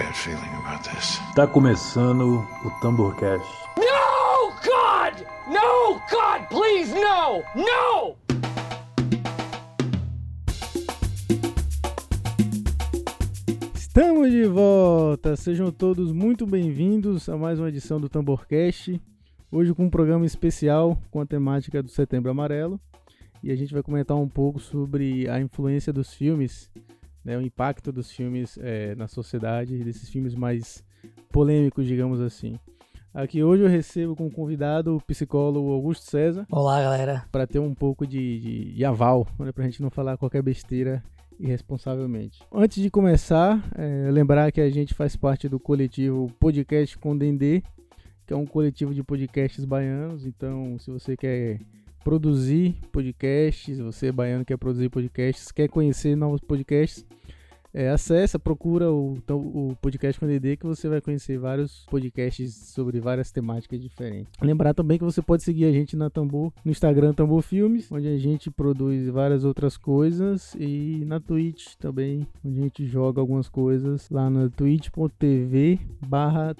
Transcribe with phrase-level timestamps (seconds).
[0.00, 1.20] bad feeling about this.
[1.34, 3.46] Tá começando o Tamborcast.
[3.76, 5.26] No, God!
[5.46, 7.42] No, God, please, no!
[7.54, 8.16] No!
[13.74, 15.36] Estamos de volta!
[15.36, 18.98] Sejam todos muito bem-vindos a mais uma edição do Tamborcast.
[19.52, 22.80] Hoje com um programa especial com a temática do Setembro Amarelo.
[23.42, 26.70] E a gente vai comentar um pouco sobre a influência dos filmes,
[27.24, 30.84] né, o impacto dos filmes é, na sociedade, desses filmes mais
[31.30, 32.58] polêmicos, digamos assim.
[33.12, 36.46] Aqui hoje eu recebo como convidado o psicólogo Augusto César.
[36.50, 37.24] Olá, galera.
[37.32, 40.42] Para ter um pouco de, de, de aval, né, para a gente não falar qualquer
[40.42, 41.02] besteira
[41.38, 42.40] irresponsavelmente.
[42.52, 47.62] Antes de começar, é, lembrar que a gente faz parte do coletivo Podcast com Dendê,
[48.26, 50.24] que é um coletivo de podcasts baianos.
[50.24, 51.58] Então, se você quer
[52.02, 57.04] produzir podcasts, você baiano quer produzir podcasts, quer conhecer novos podcasts,
[57.72, 62.98] é, acessa, procura o, o podcast com DD que você vai conhecer vários podcasts sobre
[62.98, 64.32] várias temáticas diferentes.
[64.42, 68.08] Lembrar também que você pode seguir a gente na Tambor, no Instagram Tambor Filmes, onde
[68.08, 73.48] a gente produz várias outras coisas e na Twitch também, onde a gente joga algumas
[73.48, 76.56] coisas lá na twitch.tv barra.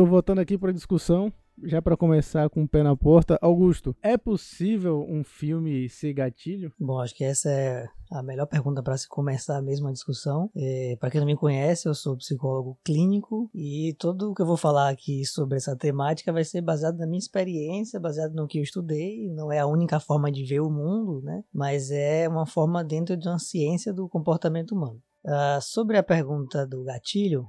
[0.00, 1.30] Estou voltando aqui para a discussão,
[1.62, 3.38] já para começar com o pé na porta.
[3.42, 6.72] Augusto, é possível um filme ser gatilho?
[6.80, 10.50] Bom, acho que essa é a melhor pergunta para se começar mesmo a discussão.
[10.56, 14.46] É, para quem não me conhece, eu sou psicólogo clínico e tudo o que eu
[14.46, 18.56] vou falar aqui sobre essa temática vai ser baseado na minha experiência, baseado no que
[18.56, 19.28] eu estudei.
[19.28, 21.44] Não é a única forma de ver o mundo, né?
[21.52, 24.98] Mas é uma forma dentro de uma ciência do comportamento humano.
[25.26, 27.46] Uh, sobre a pergunta do gatilho,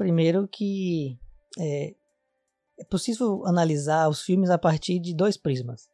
[0.00, 1.18] Primeiro que
[1.58, 1.94] é,
[2.78, 5.88] é possível analisar os filmes a partir de dois prismas.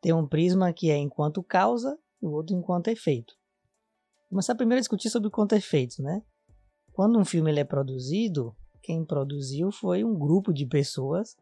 [0.00, 3.34] Tem um prisma que é enquanto causa e o outro enquanto efeito.
[4.22, 6.22] Vou começar primeiro a discutir sobre quanto efeitos, né?
[6.92, 11.36] Quando um filme ele é produzido, quem produziu foi um grupo de pessoas,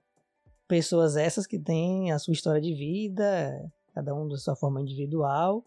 [0.69, 5.65] pessoas essas que têm a sua história de vida, cada um da sua forma individual,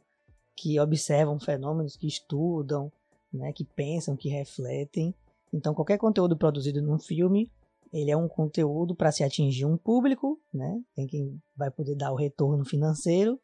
[0.56, 2.92] que observam fenômenos, que estudam,
[3.34, 5.14] né, que pensam, que refletem
[5.54, 7.50] então, qualquer conteúdo produzido num filme,
[7.94, 10.82] ele é um conteúdo para se atingir um público, né?
[10.96, 13.40] Tem quem vai poder dar o retorno financeiro,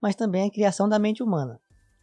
[0.00, 1.58] mas também a criação da mente humana.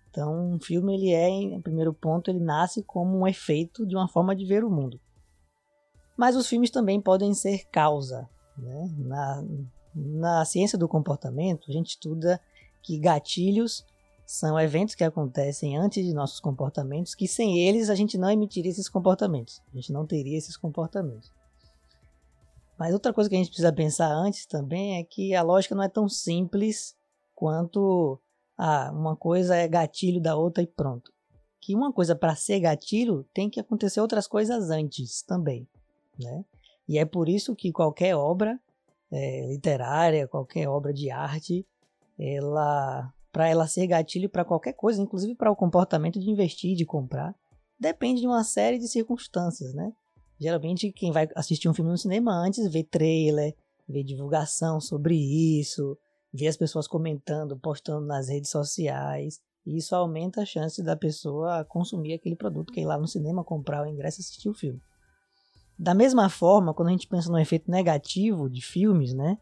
[0.10, 4.08] Então, um filme ele é, em primeiro ponto, ele nasce como um efeito de uma
[4.08, 5.00] forma de ver o mundo.
[6.18, 8.28] Mas os filmes também podem ser causa.
[8.58, 8.92] Né?
[8.98, 9.44] Na,
[9.96, 12.42] na ciência do comportamento, a gente estuda
[12.82, 13.86] que gatilhos
[14.26, 18.72] são eventos que acontecem antes de nossos comportamentos, que sem eles a gente não emitiria
[18.72, 21.32] esses comportamentos, a gente não teria esses comportamentos.
[22.78, 25.84] Mas outra coisa que a gente precisa pensar antes também é que a lógica não
[25.84, 26.96] é tão simples
[27.36, 28.20] quanto
[28.58, 31.12] ah, uma coisa é gatilho da outra e pronto.
[31.62, 35.68] Que uma coisa para ser gatilho tem que acontecer outras coisas antes também,
[36.20, 36.44] né?
[36.88, 38.60] E é por isso que qualquer obra
[39.12, 41.66] é, literária, qualquer obra de arte,
[42.20, 46.86] ela para ela ser gatilho para qualquer coisa, inclusive para o comportamento de investir, de
[46.86, 47.34] comprar,
[47.80, 49.92] depende de uma série de circunstâncias, né?
[50.44, 53.56] Geralmente quem vai assistir um filme no cinema antes vê trailer,
[53.88, 55.98] vê divulgação sobre isso,
[56.34, 61.64] vê as pessoas comentando, postando nas redes sociais, e isso aumenta a chance da pessoa
[61.64, 64.82] consumir aquele produto, que ir lá no cinema comprar o ingresso e assistir o filme.
[65.80, 69.38] Da mesma forma, quando a gente pensa no efeito negativo de filmes, né?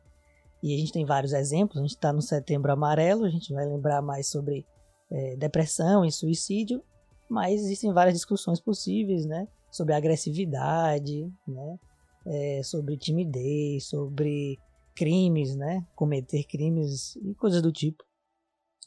[0.62, 1.80] E a gente tem vários exemplos.
[1.80, 4.68] A gente está no Setembro Amarelo, a gente vai lembrar mais sobre
[5.10, 6.84] é, depressão e suicídio,
[7.28, 9.48] mas existem várias discussões possíveis, né?
[9.72, 11.80] Sobre agressividade, né?
[12.26, 14.60] É, sobre timidez, sobre
[14.96, 15.86] crimes, né?
[15.96, 18.04] Cometer crimes e coisas do tipo.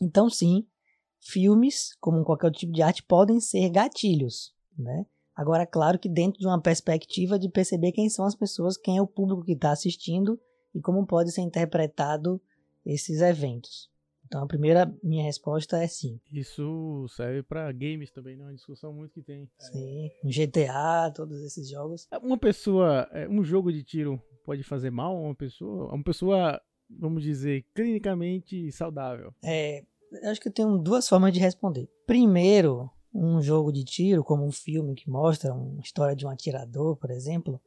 [0.01, 0.67] Então, sim,
[1.21, 5.07] filmes, como qualquer tipo de arte, podem ser gatilhos, né?
[5.35, 9.03] Agora, claro que dentro de uma perspectiva de perceber quem são as pessoas, quem é
[9.03, 10.39] o público que está assistindo
[10.75, 12.41] e como pode ser interpretado
[12.87, 13.91] esses eventos.
[14.27, 16.21] Então a primeira minha resposta é sim.
[16.33, 19.49] Isso serve para games também, não é uma discussão muito que tem.
[19.59, 22.09] Sim, um GTA, todos esses jogos.
[22.23, 25.93] Uma pessoa, é, um jogo de tiro pode fazer mal a uma pessoa?
[25.93, 29.33] Uma pessoa, vamos dizer, clinicamente saudável?
[29.43, 29.85] É,
[30.25, 31.89] acho que eu tenho duas formas de responder.
[32.07, 36.97] Primeiro, um jogo de tiro, como um filme que mostra uma história de um atirador,
[36.97, 37.61] por exemplo,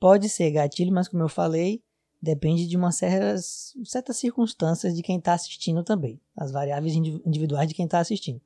[0.00, 1.82] pode ser gatilho, mas como eu falei,
[2.20, 7.74] depende de uma certas, certas circunstâncias de quem está assistindo também, as variáveis individuais de
[7.74, 8.40] quem está assistindo.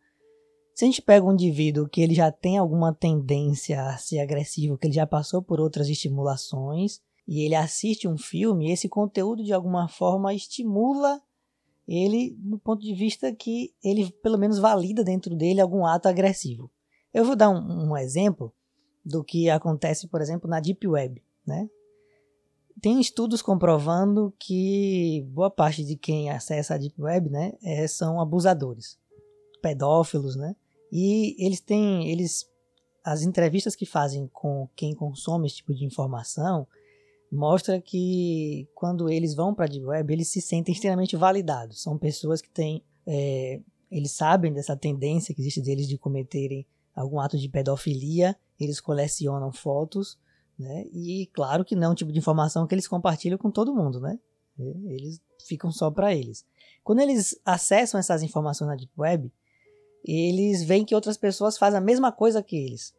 [0.75, 4.79] Se a gente pega um indivíduo que ele já tem alguma tendência a ser agressivo,
[4.79, 9.53] que ele já passou por outras estimulações, e ele assiste um filme, esse conteúdo de
[9.53, 11.21] alguma forma estimula
[11.87, 16.71] ele, no ponto de vista que ele pelo menos valida dentro dele algum ato agressivo.
[17.13, 18.53] Eu vou dar um, um exemplo
[19.05, 21.69] do que acontece, por exemplo, na Deep Web, né?
[22.83, 28.21] Tem estudos comprovando que boa parte de quem acessa a Deep Web, né, é, são
[28.21, 28.99] abusadores,
[29.63, 30.57] pedófilos, né?
[30.91, 32.45] E eles têm, eles,
[33.05, 36.67] as entrevistas que fazem com quem consome esse tipo de informação
[37.31, 41.81] mostra que quando eles vão para a Deep Web, eles se sentem extremamente validados.
[41.81, 43.61] São pessoas que têm, é,
[43.93, 49.53] eles sabem dessa tendência que existe deles de cometerem algum ato de pedofilia, eles colecionam
[49.53, 50.19] fotos
[50.63, 50.87] né?
[50.93, 54.01] E claro que não é um tipo de informação que eles compartilham com todo mundo,
[54.01, 54.19] né?
[54.59, 56.45] Eles ficam só para eles.
[56.85, 59.33] Quando eles acessam essas informações na Deep Web,
[60.05, 62.95] eles veem que outras pessoas fazem a mesma coisa que eles.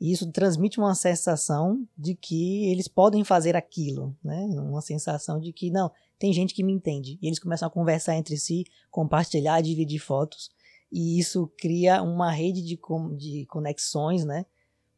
[0.00, 4.46] E isso transmite uma sensação de que eles podem fazer aquilo, né?
[4.60, 7.18] Uma sensação de que não, tem gente que me entende.
[7.22, 10.50] E eles começam a conversar entre si, compartilhar, dividir fotos,
[10.90, 12.78] e isso cria uma rede de,
[13.16, 14.44] de conexões, né?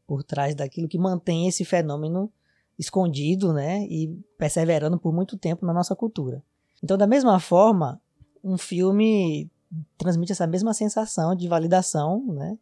[0.07, 2.31] Por trás daquilo que mantém esse fenômeno
[2.79, 6.43] escondido, né, e perseverando por muito tempo na nossa cultura.
[6.83, 8.01] Então, da mesma forma,
[8.43, 9.51] um filme
[9.97, 12.59] transmite essa mesma sensação de validação, né?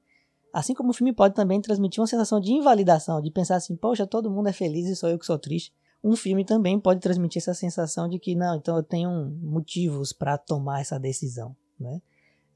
[0.53, 4.07] Assim como o filme pode também transmitir uma sensação de invalidação, de pensar assim, poxa,
[4.07, 5.73] todo mundo é feliz e sou eu que sou triste.
[6.05, 9.11] Um filme também pode transmitir essa sensação de que não, então eu tenho
[9.41, 12.03] motivos para tomar essa decisão, né?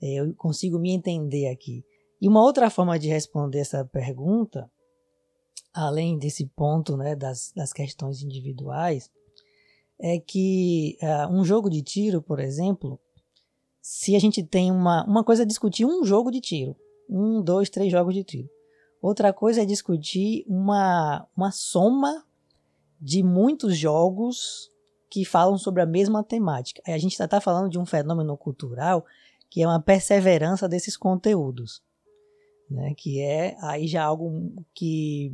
[0.00, 1.84] Eu consigo me entender aqui.
[2.20, 4.70] E uma outra forma de responder essa pergunta
[5.76, 9.10] além desse ponto né, das, das questões individuais,
[10.00, 12.98] é que uh, um jogo de tiro, por exemplo,
[13.80, 16.74] se a gente tem uma, uma coisa é discutir um jogo de tiro,
[17.08, 18.50] um, dois, três jogos de tiro.
[19.00, 22.24] Outra coisa é discutir uma, uma soma
[23.00, 24.70] de muitos jogos
[25.10, 26.82] que falam sobre a mesma temática.
[26.86, 29.04] A gente está falando de um fenômeno cultural
[29.48, 31.82] que é uma perseverança desses conteúdos,
[32.68, 32.92] né?
[32.96, 35.32] que é aí já algo que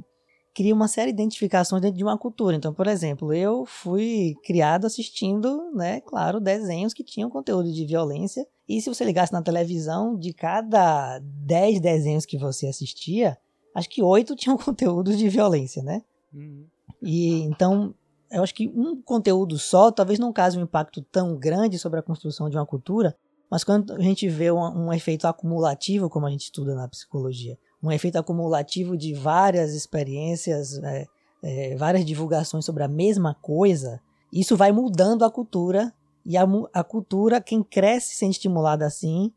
[0.55, 2.57] cria uma série de identificações dentro de uma cultura.
[2.57, 8.47] Então, por exemplo, eu fui criado assistindo, né, claro, desenhos que tinham conteúdo de violência.
[8.69, 13.39] E se você ligasse na televisão, de cada 10 desenhos que você assistia,
[13.75, 16.03] acho que 8 tinham conteúdo de violência, né?
[16.33, 16.67] Uhum.
[17.03, 17.95] E então,
[18.31, 22.03] eu acho que um conteúdo só talvez não cause um impacto tão grande sobre a
[22.03, 23.17] construção de uma cultura,
[23.51, 27.59] mas quando a gente vê um, um efeito acumulativo, como a gente estuda na psicologia,
[27.83, 31.07] um efeito acumulativo de várias experiências, é,
[31.43, 34.01] é, várias divulgações sobre a mesma coisa,
[34.33, 35.93] isso vai mudando a cultura
[36.25, 39.33] e a, a cultura, quem cresce sendo estimulado assim,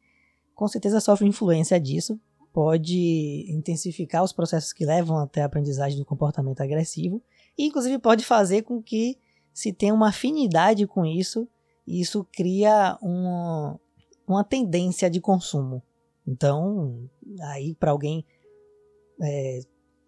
[0.54, 2.20] com certeza sofre influência disso,
[2.54, 7.22] pode intensificar os processos que levam até a aprendizagem do comportamento agressivo
[7.58, 9.18] e inclusive pode fazer com que
[9.54, 11.48] se tenha uma afinidade com isso
[11.86, 13.80] e isso cria uma,
[14.28, 15.84] uma tendência de consumo.
[16.26, 17.10] Então,
[17.42, 18.26] aí para alguém
[19.22, 19.60] é,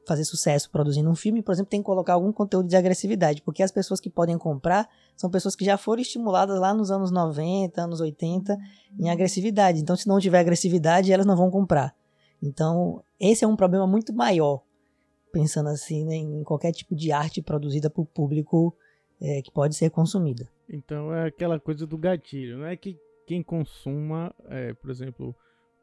[0.07, 3.61] fazer sucesso produzindo um filme, por exemplo, tem que colocar algum conteúdo de agressividade, porque
[3.61, 7.81] as pessoas que podem comprar são pessoas que já foram estimuladas lá nos anos 90,
[7.81, 8.57] anos 80
[8.97, 9.81] em agressividade.
[9.81, 11.93] Então, se não tiver agressividade, elas não vão comprar.
[12.41, 14.63] Então, esse é um problema muito maior,
[15.31, 18.73] pensando assim né, em qualquer tipo de arte produzida por público
[19.19, 20.47] é, que pode ser consumida.
[20.69, 25.35] Então, é aquela coisa do gatilho, não é que quem consuma, é, por exemplo,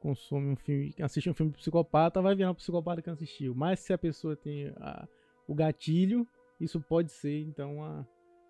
[0.05, 3.55] consome um filme, assiste um filme psicopata, vai virar um psicopata que assistiu.
[3.55, 5.09] Mas se a pessoa tem a,
[5.49, 6.29] o gatilho,
[6.61, 8.05] isso pode ser então a,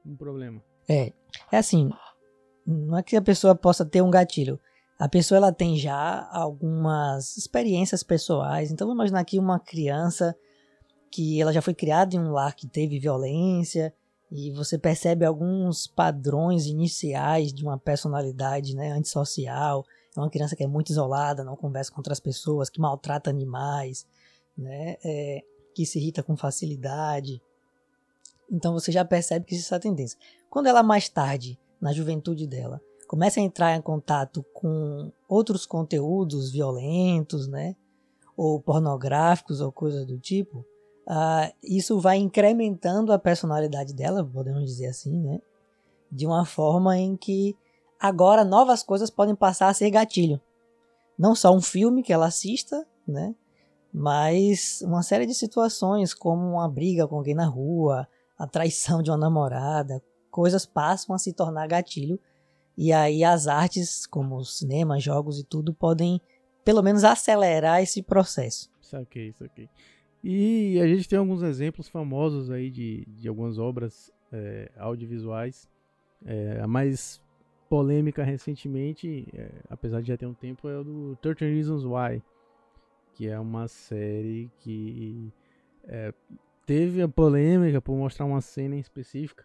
[0.05, 0.61] um problema.
[0.89, 1.13] É,
[1.53, 1.91] é assim,
[2.67, 4.59] não é que a pessoa possa ter um gatilho.
[4.99, 8.73] A pessoa ela tem já algumas experiências pessoais.
[8.73, 10.37] Então vamos imaginar aqui uma criança
[11.09, 13.95] que ela já foi criada em um lar que teve violência
[14.29, 19.85] e você percebe alguns padrões iniciais de uma personalidade né, antissocial
[20.17, 24.07] é uma criança que é muito isolada, não conversa com outras pessoas, que maltrata animais,
[24.57, 24.97] né?
[25.05, 25.43] É,
[25.75, 27.43] que se irrita com facilidade.
[28.51, 30.19] Então você já percebe que existe essa tendência.
[30.49, 36.53] Quando ela mais tarde, na juventude dela, começa a entrar em contato com outros conteúdos
[36.53, 37.75] violentos, né?
[38.37, 40.65] Ou pornográficos ou coisas do tipo,
[41.09, 45.41] uh, isso vai incrementando a personalidade dela, podemos dizer assim, né?
[46.11, 47.57] De uma forma em que
[48.01, 50.41] agora novas coisas podem passar a ser gatilho.
[51.19, 53.35] Não só um filme que ela assista, né?
[53.93, 59.11] Mas uma série de situações, como uma briga com alguém na rua, a traição de
[59.11, 62.19] uma namorada, coisas passam a se tornar gatilho.
[62.77, 66.21] E aí as artes, como cinema, jogos e tudo, podem
[66.65, 68.69] pelo menos acelerar esse processo.
[68.81, 69.69] Saquei, saquei.
[70.23, 75.69] E a gente tem alguns exemplos famosos aí de, de algumas obras é, audiovisuais.
[76.25, 77.21] É, a mais
[77.69, 82.23] polêmica recentemente, é, apesar de já ter um tempo, é o do 13 Reasons Why,
[83.15, 85.33] que é uma série que
[85.85, 86.13] é,
[86.67, 89.45] teve a polêmica por mostrar uma cena em específica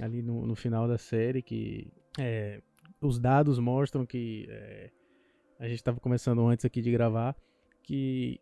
[0.00, 1.86] ali no, no final da série que
[2.18, 2.60] é,
[3.00, 4.90] os dados mostram que é,
[5.58, 7.36] a gente estava começando antes aqui de gravar
[7.82, 8.40] que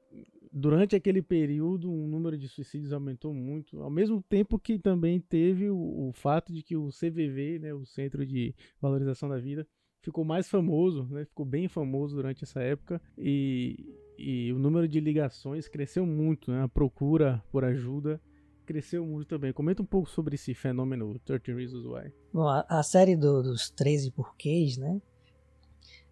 [0.53, 5.71] durante aquele período o número de suicídios aumentou muito, ao mesmo tempo que também teve
[5.71, 9.67] o, o fato de que o CVV, né, o Centro de Valorização da Vida,
[10.03, 15.01] ficou mais famoso, né, ficou bem famoso durante essa época e, e o número de
[15.01, 18.21] ligações cresceu muito, né, a procura por ajuda
[18.65, 19.53] cresceu muito também.
[19.53, 22.13] Comenta um pouco sobre esse fenômeno 13 Reasons Why.
[22.33, 25.03] Bom, a, a série do, dos 13 porquês, né,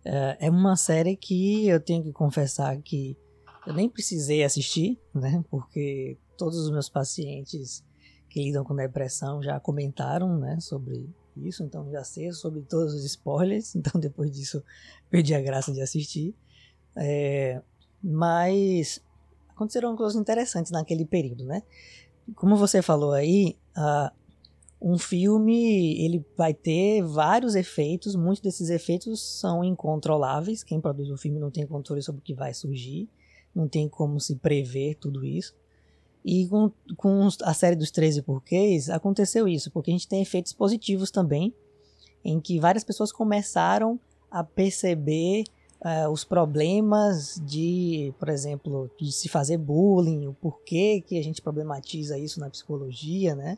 [0.05, 3.17] é, é uma série que eu tenho que confessar que
[3.67, 5.45] eu nem precisei assistir, né?
[5.51, 7.85] Porque todos os meus pacientes
[8.29, 13.05] que lidam com depressão já comentaram, né, sobre isso, então já sei sobre todos os
[13.05, 14.63] spoilers, então depois disso
[15.11, 16.35] perdi a graça de assistir.
[16.97, 17.61] É,
[18.03, 19.03] mas
[19.49, 21.63] aconteceram coisas interessantes naquele período, né?
[22.37, 24.15] Como você falou aí, uh,
[24.81, 31.17] um filme ele vai ter vários efeitos, muitos desses efeitos são incontroláveis, quem produz o
[31.17, 33.09] filme não tem controle sobre o que vai surgir,
[33.55, 35.55] não tem como se prever tudo isso.
[36.25, 40.53] E com, com a série dos 13 porquês aconteceu isso, porque a gente tem efeitos
[40.53, 41.55] positivos também,
[42.23, 43.99] em que várias pessoas começaram
[44.31, 45.45] a perceber
[45.81, 51.41] uh, os problemas de, por exemplo, de se fazer bullying, o porquê que a gente
[51.41, 53.57] problematiza isso na psicologia, né?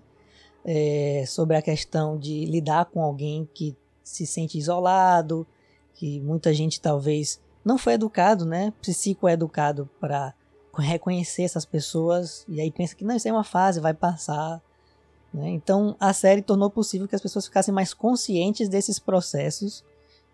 [0.64, 5.46] é, sobre a questão de lidar com alguém que se sente isolado,
[5.94, 10.34] que muita gente talvez não foi educado, né, psicoeducado para
[10.78, 14.60] reconhecer essas pessoas e aí pensa que não, isso é uma fase, vai passar.
[15.32, 15.50] Né?
[15.50, 19.84] Então a série tornou possível que as pessoas ficassem mais conscientes desses processos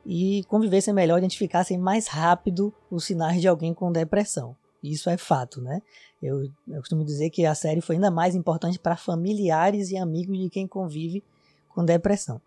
[0.07, 4.57] e convivessem melhor, identificassem mais rápido os sinais de alguém com depressão.
[4.83, 5.83] Isso é fato, né?
[6.23, 10.39] Eu, eu costumo dizer que a série foi ainda mais importante para familiares e amigos
[10.39, 11.23] de quem convive
[11.69, 12.41] com depressão.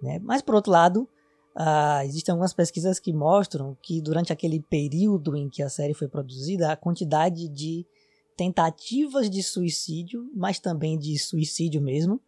[0.00, 0.18] Né?
[0.22, 1.08] Mas, por outro lado,
[1.56, 6.08] uh, existem algumas pesquisas que mostram que durante aquele período em que a série foi
[6.08, 7.86] produzida, a quantidade de
[8.36, 12.20] tentativas de suicídio, mas também de suicídio mesmo,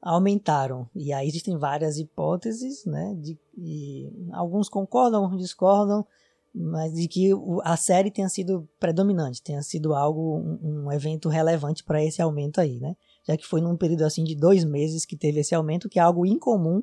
[0.00, 0.88] aumentaram.
[0.94, 3.16] E aí existem várias hipóteses, né?
[3.16, 6.06] De, alguns concordam, discordam,
[6.54, 7.30] mas de que
[7.62, 12.60] a série tenha sido predominante, tenha sido algo, um, um evento relevante para esse aumento
[12.60, 12.96] aí, né?
[13.26, 16.02] Já que foi num período assim de dois meses que teve esse aumento, que é
[16.02, 16.82] algo incomum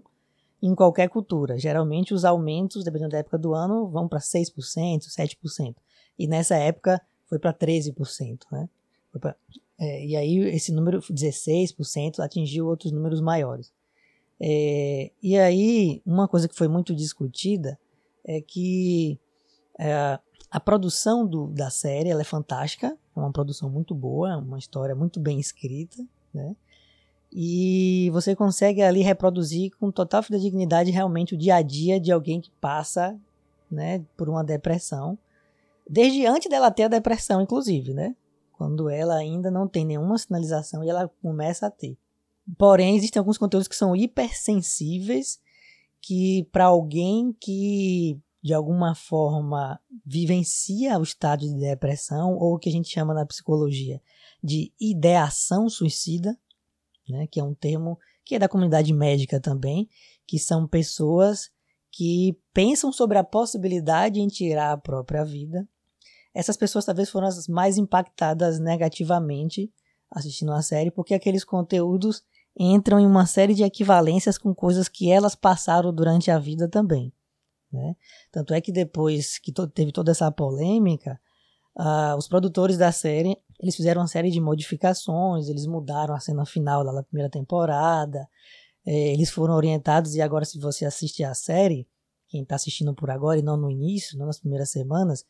[0.62, 1.58] em qualquer cultura.
[1.58, 4.52] Geralmente os aumentos, dependendo da época do ano, vão para 6%,
[5.08, 5.76] 7%.
[6.18, 8.70] E nessa época foi para 13%, né?
[9.20, 9.36] Pra,
[9.80, 13.72] é, e aí esse número, 16%, atingiu outros números maiores.
[14.40, 17.80] É, e aí, uma coisa que foi muito discutida
[18.24, 19.20] é que
[19.80, 20.20] é,
[20.50, 25.20] a produção do, da série é fantástica, é uma produção muito boa, uma história muito
[25.20, 26.56] bem escrita, né?
[27.38, 32.40] E você consegue ali reproduzir com total fidedignidade realmente o dia a dia de alguém
[32.40, 33.20] que passa,
[33.70, 35.18] né, por uma depressão,
[35.86, 38.16] desde antes dela ter a depressão, inclusive, né?
[38.54, 41.98] Quando ela ainda não tem nenhuma sinalização e ela começa a ter.
[42.58, 45.38] Porém, existem alguns conteúdos que são hipersensíveis
[46.00, 52.70] que para alguém que de alguma forma vivencia o estado de depressão, ou o que
[52.70, 54.00] a gente chama na psicologia
[54.42, 56.38] de ideação suicida,
[57.08, 59.88] né, que é um termo que é da comunidade médica também,
[60.26, 61.52] que são pessoas
[61.92, 65.68] que pensam sobre a possibilidade em tirar a própria vida.
[66.34, 69.72] Essas pessoas talvez foram as mais impactadas negativamente
[70.12, 72.24] assistindo a série, porque aqueles conteúdos
[72.58, 77.14] entram em uma série de equivalências com coisas que elas passaram durante a vida também.
[77.72, 77.96] Né?
[78.32, 81.20] Tanto é que depois que teve toda essa polêmica,
[81.78, 86.46] uh, os produtores da série eles fizeram uma série de modificações, eles mudaram a cena
[86.46, 88.28] final da primeira temporada,
[88.86, 91.88] eh, eles foram orientados e agora se você assistir a série,
[92.28, 95.26] quem está assistindo por agora e não no início, não nas primeiras semanas,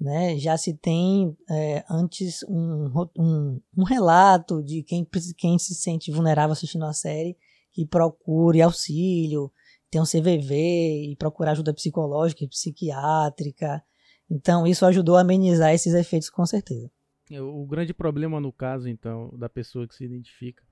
[0.00, 5.06] né, já se tem é, antes um, um, um, relato de quem,
[5.36, 7.36] quem se sente vulnerável assistindo a série
[7.70, 9.52] que procure auxílio,
[9.90, 13.82] ter um CVV e procurar ajuda psicológica e psiquiátrica.
[14.30, 16.90] Então, isso ajudou a amenizar esses efeitos com certeza.
[17.30, 20.62] É, o grande problema no caso, então, da pessoa que se identifica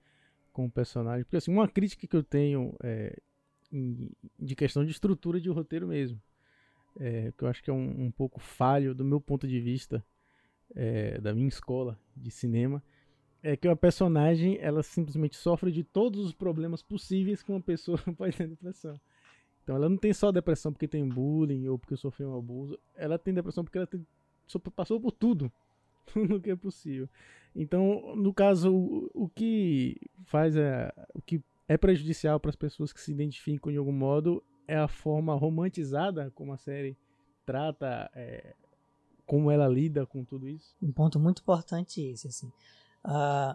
[0.53, 3.17] com o personagem, porque assim, uma crítica que eu tenho é,
[4.38, 6.21] de questão de estrutura de roteiro mesmo,
[6.99, 10.05] é, que eu acho que é um, um pouco falho do meu ponto de vista,
[10.75, 12.83] é, da minha escola de cinema,
[13.43, 17.99] é que a personagem ela simplesmente sofre de todos os problemas possíveis que uma pessoa
[18.17, 19.00] pode ter depressão.
[19.69, 23.19] Então ela não tem só depressão porque tem bullying ou porque sofreu um abuso, ela
[23.19, 24.03] tem depressão porque ela tem,
[24.75, 25.53] passou por tudo
[26.17, 27.07] no que é possível.
[27.55, 32.95] Então, no caso, o, o que faz é o que é prejudicial para as pessoas
[32.95, 36.97] que se identificam de algum modo é a forma romantizada como a série
[37.45, 38.55] trata, é,
[39.27, 40.75] como ela lida com tudo isso.
[40.81, 42.51] Um ponto muito importante esse, assim.
[43.05, 43.55] Uh,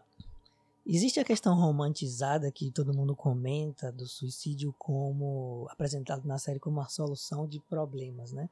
[0.86, 6.80] existe a questão romantizada que todo mundo comenta do suicídio como apresentado na série como
[6.80, 8.50] uma solução de problemas, né?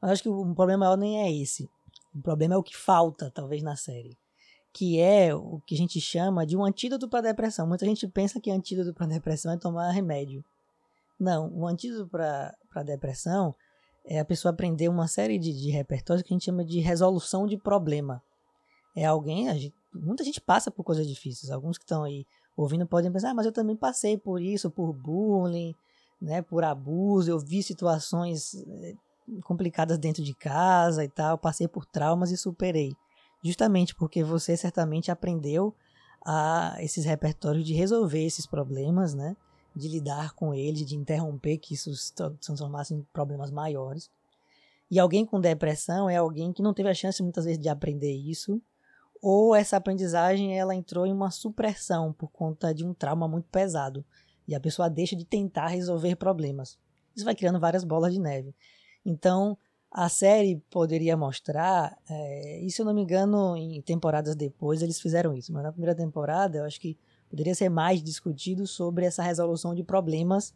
[0.00, 1.68] Mas acho que o problema maior nem é esse.
[2.14, 4.16] O problema é o que falta, talvez, na série.
[4.72, 7.66] Que é o que a gente chama de um antídoto para a depressão.
[7.66, 10.44] Muita gente pensa que antídoto para a depressão é tomar remédio.
[11.18, 13.54] Não, o antídoto para a depressão
[14.04, 17.46] é a pessoa aprender uma série de, de repertórios que a gente chama de resolução
[17.46, 18.22] de problema.
[18.94, 21.50] É alguém, gente, muita gente passa por coisas difíceis.
[21.50, 22.26] Alguns que estão aí
[22.56, 25.74] ouvindo podem pensar, ah, mas eu também passei por isso, por bullying,
[26.20, 28.94] né, por abuso, eu vi situações eh,
[29.44, 32.96] complicadas dentro de casa e tal, passei por traumas e superei.
[33.42, 35.74] Justamente porque você certamente aprendeu
[36.24, 39.36] a esses repertórios de resolver esses problemas, né?
[39.74, 44.10] De lidar com eles, de interromper que isso se transformasse em problemas maiores.
[44.90, 48.12] E alguém com depressão é alguém que não teve a chance muitas vezes de aprender
[48.12, 48.60] isso,
[49.28, 54.04] ou essa aprendizagem ela entrou em uma supressão por conta de um trauma muito pesado
[54.46, 56.78] e a pessoa deixa de tentar resolver problemas.
[57.12, 58.54] Isso vai criando várias bolas de neve.
[59.04, 59.58] Então,
[59.90, 65.00] a série poderia mostrar, é, e se eu não me engano, em temporadas depois eles
[65.00, 66.96] fizeram isso, mas na primeira temporada eu acho que
[67.28, 70.54] poderia ser mais discutido sobre essa resolução de problemas,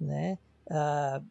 [0.00, 0.40] né?
[0.66, 1.24] Uh,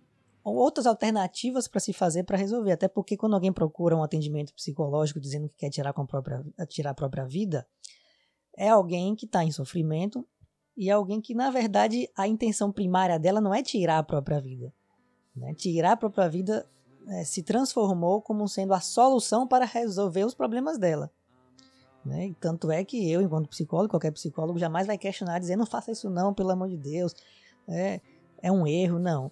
[0.56, 5.20] outras alternativas para se fazer para resolver, até porque quando alguém procura um atendimento psicológico
[5.20, 7.68] dizendo que quer tirar, com a, própria, tirar a própria vida,
[8.56, 10.25] é alguém que está em sofrimento
[10.75, 14.39] e é alguém que, na verdade, a intenção primária dela não é tirar a própria
[14.39, 14.74] vida.
[15.36, 15.54] Né?
[15.54, 16.68] Tirar a própria vida
[17.08, 21.12] é, se transformou como sendo a solução para resolver os problemas dela.
[22.05, 22.33] Né?
[22.40, 26.10] Tanto é que eu, enquanto psicólogo, qualquer psicólogo jamais vai questionar, dizer não faça isso
[26.10, 27.14] não, pelo amor de Deus,
[27.68, 28.00] é,
[28.42, 29.31] é um erro, não.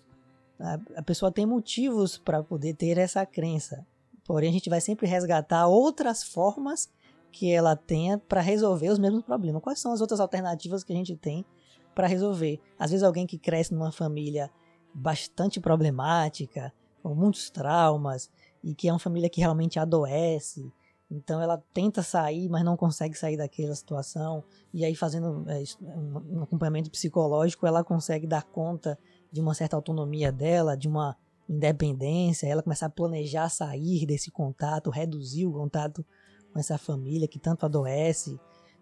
[0.60, 3.86] A, pessoa tem motivos para poder ter essa crença,
[4.24, 6.90] porém a gente vai sempre resgatar outras formas
[7.32, 9.62] que ela tenha para resolver os mesmos problemas.
[9.62, 11.46] Quais são as outras alternativas que a gente tem
[11.94, 12.62] para resolver?
[12.80, 14.50] Às vezes alguém que cresce numa família
[14.94, 18.32] bastante problemática, com muitos traumas,
[18.64, 20.72] e que é uma família que realmente adoece.
[21.12, 24.44] Então ela tenta sair, mas não consegue sair daquela situação.
[24.74, 28.98] E aí, fazendo é, um acompanhamento psicológico, ela consegue dar conta
[29.36, 31.18] de uma certa autonomia dela, de uma
[31.48, 32.48] independência.
[32.48, 36.06] Ela começa a planejar sair desse contato, reduzir o contato
[36.54, 38.40] com essa família que tanto adoece,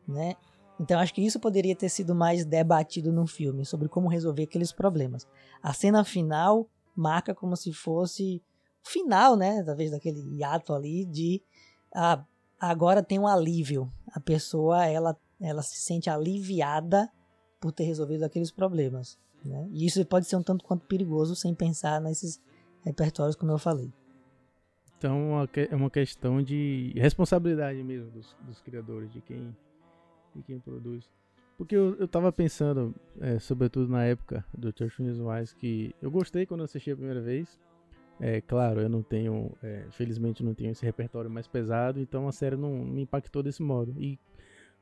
[0.07, 0.35] né?
[0.79, 4.71] Então acho que isso poderia ter sido mais debatido no filme, sobre como resolver aqueles
[4.71, 5.27] problemas.
[5.61, 8.39] A cena final marca como se fosse
[8.85, 9.63] o final, né?
[9.63, 11.41] Talvez daquele hiato ali de
[11.95, 12.23] ah,
[12.59, 13.91] agora tem um alívio.
[14.11, 17.11] A pessoa ela, ela se sente aliviada
[17.59, 19.17] por ter resolvido aqueles problemas.
[19.43, 19.67] Né?
[19.71, 22.41] E isso pode ser um tanto quanto perigoso sem pensar nesses
[22.83, 23.91] repertórios, como eu falei.
[24.97, 25.33] Então
[25.69, 29.53] é uma questão de responsabilidade mesmo dos, dos criadores, de quem
[30.35, 31.09] de quem produz.
[31.57, 36.45] Porque eu, eu tava pensando, é, sobretudo na época do Church Wise, que eu gostei
[36.45, 37.59] quando assisti a primeira vez.
[38.19, 42.31] É claro, eu não tenho, é, felizmente não tenho esse repertório mais pesado, então a
[42.31, 43.93] série não me impactou desse modo.
[43.99, 44.19] E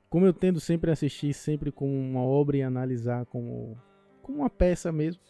[0.09, 3.77] como eu tendo sempre assistir sempre com uma obra e analisar como,
[4.21, 5.21] como uma peça mesmo,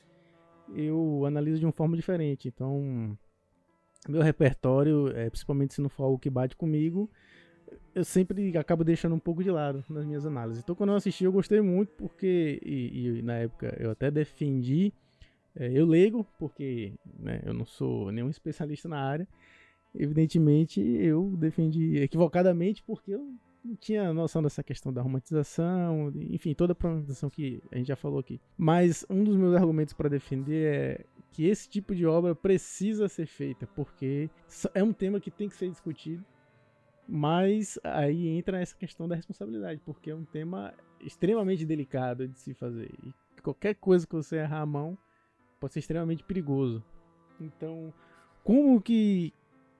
[0.73, 2.47] eu analiso de uma forma diferente.
[2.47, 3.17] Então,
[4.07, 7.09] meu repertório, é, principalmente se não for algo que bate comigo,
[7.93, 10.63] eu sempre acabo deixando um pouco de lado nas minhas análises.
[10.63, 14.93] Então, quando eu assisti, eu gostei muito, porque, e, e na época eu até defendi,
[15.55, 19.27] é, eu leigo, porque né, eu não sou nenhum especialista na área.
[19.93, 26.73] Evidentemente, eu defendi equivocadamente, porque eu não tinha noção dessa questão da romantização, enfim, toda
[26.73, 28.39] a problematização que a gente já falou aqui.
[28.57, 33.25] Mas um dos meus argumentos para defender é que esse tipo de obra precisa ser
[33.25, 34.29] feita, porque
[34.73, 36.25] é um tema que tem que ser discutido
[37.13, 42.53] mas aí entra essa questão da responsabilidade, porque é um tema extremamente delicado de se
[42.53, 42.89] fazer.
[43.03, 44.97] E qualquer coisa que você errar a mão
[45.59, 46.81] pode ser extremamente perigoso.
[47.37, 47.93] Então,
[48.45, 49.33] como que,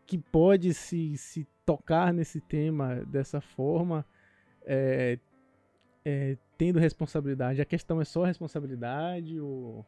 [0.06, 4.06] que pode se, se tocar nesse tema dessa forma,
[4.64, 5.18] é,
[6.04, 7.62] é, tendo responsabilidade?
[7.62, 9.86] A questão é só responsabilidade ou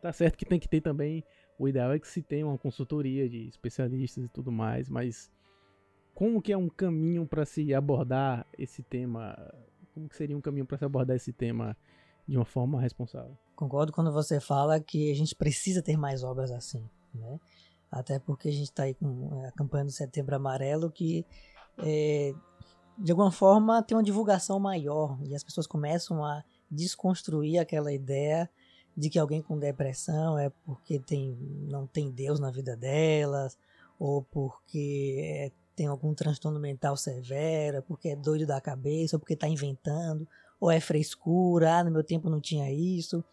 [0.00, 1.24] tá certo que tem que ter também
[1.58, 5.30] o ideal é que se tenha uma consultoria de especialistas e tudo mais, mas
[6.14, 9.36] como que é um caminho para se abordar esse tema?
[9.94, 11.76] Como que seria um caminho para se abordar esse tema
[12.26, 13.38] de uma forma responsável?
[13.54, 17.38] Concordo quando você fala que a gente precisa ter mais obras assim, né?
[17.92, 21.26] Até porque a gente está aí com é, a campanha do Setembro Amarelo que
[21.78, 22.34] é,
[22.98, 28.48] de alguma forma tem uma divulgação maior e as pessoas começam a desconstruir aquela ideia
[28.96, 31.36] de que alguém com depressão é porque tem,
[31.68, 33.56] não tem Deus na vida delas,
[33.98, 39.34] ou porque é, tem algum transtorno mental severo, porque é doido da cabeça, ou porque
[39.34, 40.28] está inventando,
[40.60, 43.24] ou é frescura, ah, no meu tempo não tinha isso.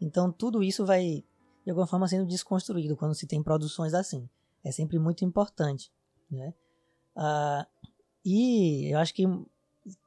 [0.00, 1.22] Então tudo isso vai,
[1.64, 4.28] de alguma forma, sendo desconstruído quando se tem produções assim.
[4.64, 5.92] É sempre muito importante,
[6.30, 6.54] né?
[7.16, 7.66] Ah,
[8.24, 9.24] e eu acho que,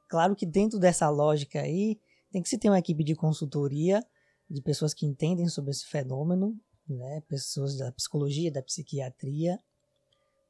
[0.08, 1.98] claro que dentro dessa lógica aí,
[2.30, 4.04] tem que se ter uma equipe de consultoria
[4.48, 9.58] de pessoas que entendem sobre esse fenômeno, né, pessoas da psicologia, da psiquiatria,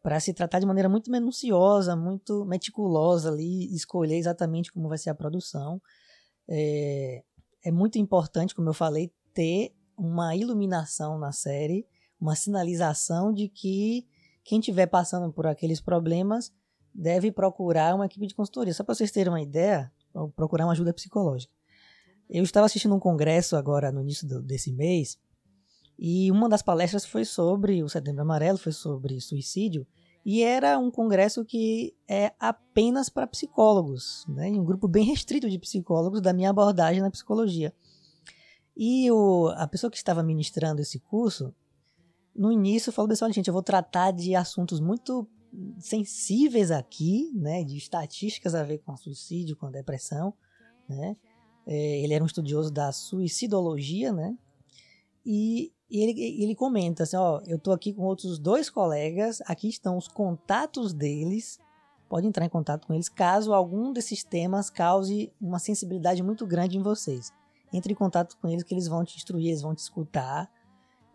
[0.02, 5.10] para se tratar de maneira muito minuciosa, muito meticulosa ali, escolher exatamente como vai ser
[5.10, 5.80] a produção.
[6.48, 7.24] É,
[7.64, 11.86] é muito importante, como eu falei, ter uma iluminação na série,
[12.20, 14.06] uma sinalização de que
[14.44, 16.52] quem estiver passando por aqueles problemas
[16.94, 18.72] deve procurar uma equipe de consultoria.
[18.72, 19.92] Só para vocês terem uma ideia,
[20.34, 21.52] procurar uma ajuda psicológica.
[22.28, 25.18] Eu estava assistindo um congresso agora no início do, desse mês
[25.98, 29.86] e uma das palestras foi sobre o Setembro Amarelo, foi sobre suicídio
[30.24, 34.48] e era um congresso que é apenas para psicólogos, né?
[34.48, 37.72] um grupo bem restrito de psicólogos da minha abordagem na psicologia.
[38.76, 41.54] E o, a pessoa que estava ministrando esse curso,
[42.34, 45.26] no início falou assim, gente, eu vou tratar de assuntos muito
[45.78, 50.34] sensíveis aqui, né, de estatísticas a ver com suicídio, com depressão,
[50.88, 51.16] né?
[51.66, 54.36] É, ele era um estudioso da suicidologia, né?
[55.24, 59.68] E, e ele, ele comenta assim, ó, eu tô aqui com outros dois colegas, aqui
[59.68, 61.58] estão os contatos deles,
[62.08, 66.76] pode entrar em contato com eles caso algum desses temas cause uma sensibilidade muito grande
[66.76, 67.32] em vocês.
[67.72, 70.50] Entre em contato com eles que eles vão te instruir, eles vão te escutar,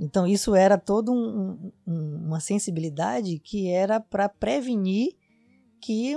[0.02, 5.16] então isso era toda um, um, uma sensibilidade que era para prevenir
[5.80, 6.16] que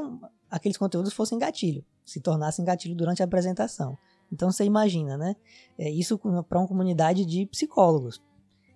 [0.50, 3.98] aqueles conteúdos fossem gatilho, se tornassem gatilho durante a apresentação.
[4.32, 5.36] Então você imagina, né?
[5.78, 8.22] É isso para uma comunidade de psicólogos.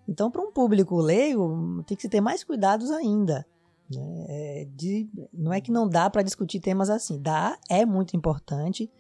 [0.06, 3.46] Então, para um público leigo, tem que se ter mais cuidados ainda.
[3.90, 4.26] Né?
[4.28, 7.20] É de, não é que não dá para discutir temas assim.
[7.20, 8.90] Dá, é muito importante,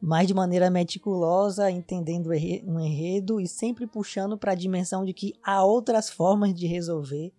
[0.00, 2.30] mas de maneira meticulosa, entendendo
[2.64, 7.32] um enredo e sempre puxando para a dimensão de que há outras formas de resolver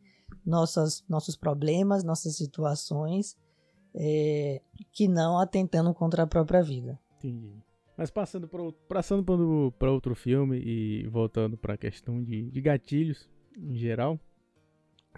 [0.45, 3.37] nossas, nossos problemas, nossas situações,
[3.93, 6.99] é, que não atentando contra a própria vida.
[7.17, 7.51] Entendi.
[7.97, 13.75] Mas passando para passando outro filme e voltando para a questão de, de gatilhos em
[13.75, 14.19] geral,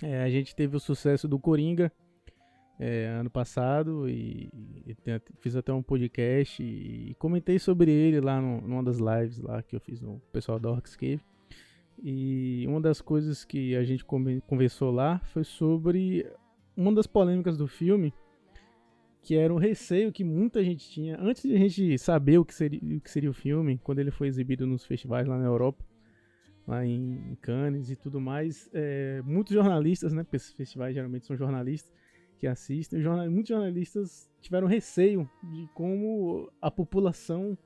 [0.02, 1.91] é, a gente teve o sucesso do Coringa,
[2.80, 4.50] é, ano passado e,
[4.88, 4.96] e,
[5.42, 9.62] fiz até um podcast e, e, comentei sobre ele lá no, numa das lives lá
[9.62, 11.20] que eu fiz no pessoal da Orcscape.
[12.02, 16.26] E uma das coisas que a gente conversou lá foi sobre
[16.76, 18.13] uma das polêmicas do filme,
[19.22, 22.56] que era o receio que muita gente tinha antes de a gente saber o que
[22.56, 25.84] seria o, que seria o filme, quando ele foi exibido nos festivais lá na Europa,
[26.65, 28.70] lá em Cannes e tudo mais.
[28.72, 30.24] É, muitos jornalistas, né?
[30.24, 31.92] Porque esses festivais geralmente são jornalistas
[32.39, 37.58] que assistem, muitos jornalistas tiveram receio de como a população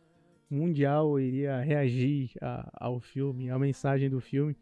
[0.49, 4.55] mundial iria reagir a, ao filme, à mensagem do filme,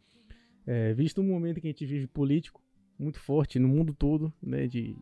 [0.67, 2.61] é, visto o momento que a gente vive político
[2.99, 4.95] muito forte no mundo todo, né, de,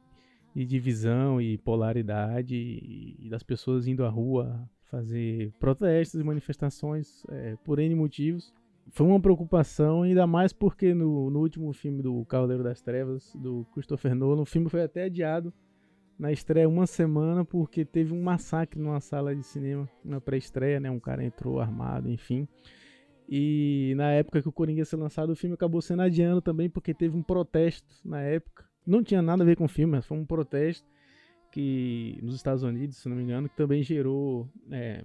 [0.55, 7.23] de divisão e polaridade e, e, das pessoas indo à rua fazer protestos e manifestações
[7.29, 8.53] é, por N motivos
[8.91, 13.65] foi uma preocupação, ainda mais porque no, no último filme do Cavaleiro das Trevas, do
[13.73, 15.53] Christopher Nolan, o filme foi até adiado
[16.17, 20.91] na estreia uma semana porque teve um massacre numa sala de cinema na pré-estreia, né?
[20.91, 22.47] Um cara entrou armado, enfim.
[23.27, 26.69] E na época que o Coringa ia ser lançado, o filme acabou sendo adiado também
[26.69, 28.65] porque teve um protesto na época.
[28.85, 30.85] Não tinha nada a ver com o filme, mas foi um protesto
[31.51, 35.03] que nos Estados Unidos, se não me engano, que também gerou é,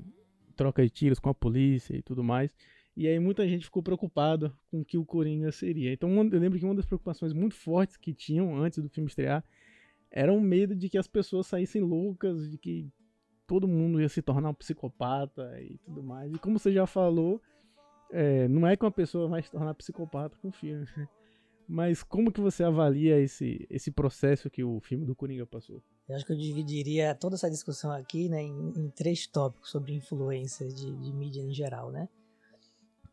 [0.56, 2.50] troca de tiros com a polícia e tudo mais.
[2.96, 5.92] E aí muita gente ficou preocupada com o que o Coringa seria.
[5.92, 9.44] Então eu lembro que uma das preocupações muito fortes que tinham antes do filme estrear
[10.11, 12.88] era o medo de que as pessoas saíssem loucas, de que
[13.46, 16.33] todo mundo ia se tornar um psicopata e tudo mais.
[16.33, 17.42] E como você já falou,
[18.12, 20.87] é, não é que uma pessoa vai se tornar psicopata com o filme.
[21.66, 25.83] Mas como que você avalia esse, esse processo que o filme do Coringa passou?
[26.07, 29.94] Eu acho que eu dividiria toda essa discussão aqui né, em, em três tópicos sobre
[29.94, 32.09] influência de, de mídia em geral, né?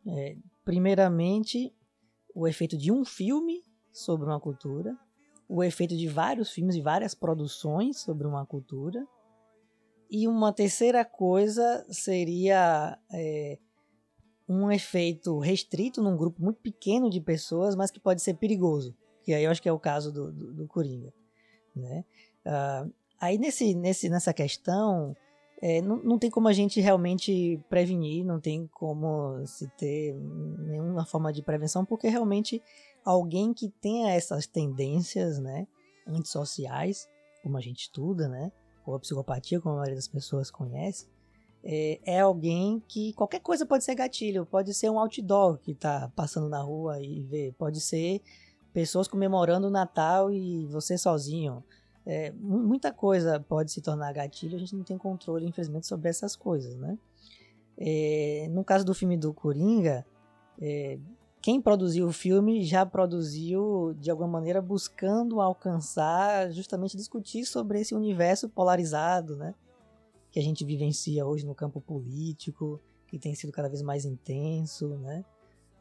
[0.08, 1.74] É, primeiramente,
[2.34, 4.98] o efeito de um filme sobre uma cultura,
[5.48, 9.06] o efeito de vários filmes e várias produções sobre uma cultura,
[10.10, 13.58] e uma terceira coisa seria é,
[14.48, 18.94] um efeito restrito num grupo muito pequeno de pessoas, mas que pode ser perigoso.
[19.24, 21.14] Que aí eu acho que é o caso do, do, do Coringa.
[21.74, 22.04] Né?
[22.46, 25.16] Uh, aí nesse, nesse, nessa questão,
[25.62, 30.16] é, não, não tem como a gente realmente prevenir, não tem como se ter
[30.58, 32.62] nenhuma forma de prevenção, porque realmente
[33.06, 35.68] alguém que tenha essas tendências né,
[36.08, 37.08] antissociais,
[37.44, 38.52] como a gente estuda, né,
[38.86, 41.08] ou a psicopatia, como a maioria das pessoas conhece,
[41.64, 46.12] é, é, alguém que qualquer coisa pode ser gatilho, pode ser um outdoor que está
[46.16, 48.20] passando na rua e vê, pode ser
[48.74, 51.64] pessoas comemorando o Natal e você sozinho.
[52.06, 56.36] É, muita coisa pode se tornar gatilho, a gente não tem controle, infelizmente, sobre essas
[56.36, 56.98] coisas, né?
[57.78, 60.06] É, no caso do filme do Coringa,
[60.60, 61.00] é,
[61.42, 67.96] quem produziu o filme já produziu de alguma maneira buscando alcançar, justamente discutir sobre esse
[67.96, 69.56] universo polarizado, né?
[70.32, 74.90] Que a gente vivencia hoje no campo político, que tem sido cada vez mais intenso,
[75.00, 75.26] né?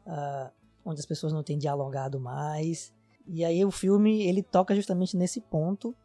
[0.07, 0.51] Uh,
[0.83, 2.91] onde as pessoas não têm dialogado mais.
[3.27, 5.95] E aí o filme ele toca justamente nesse ponto.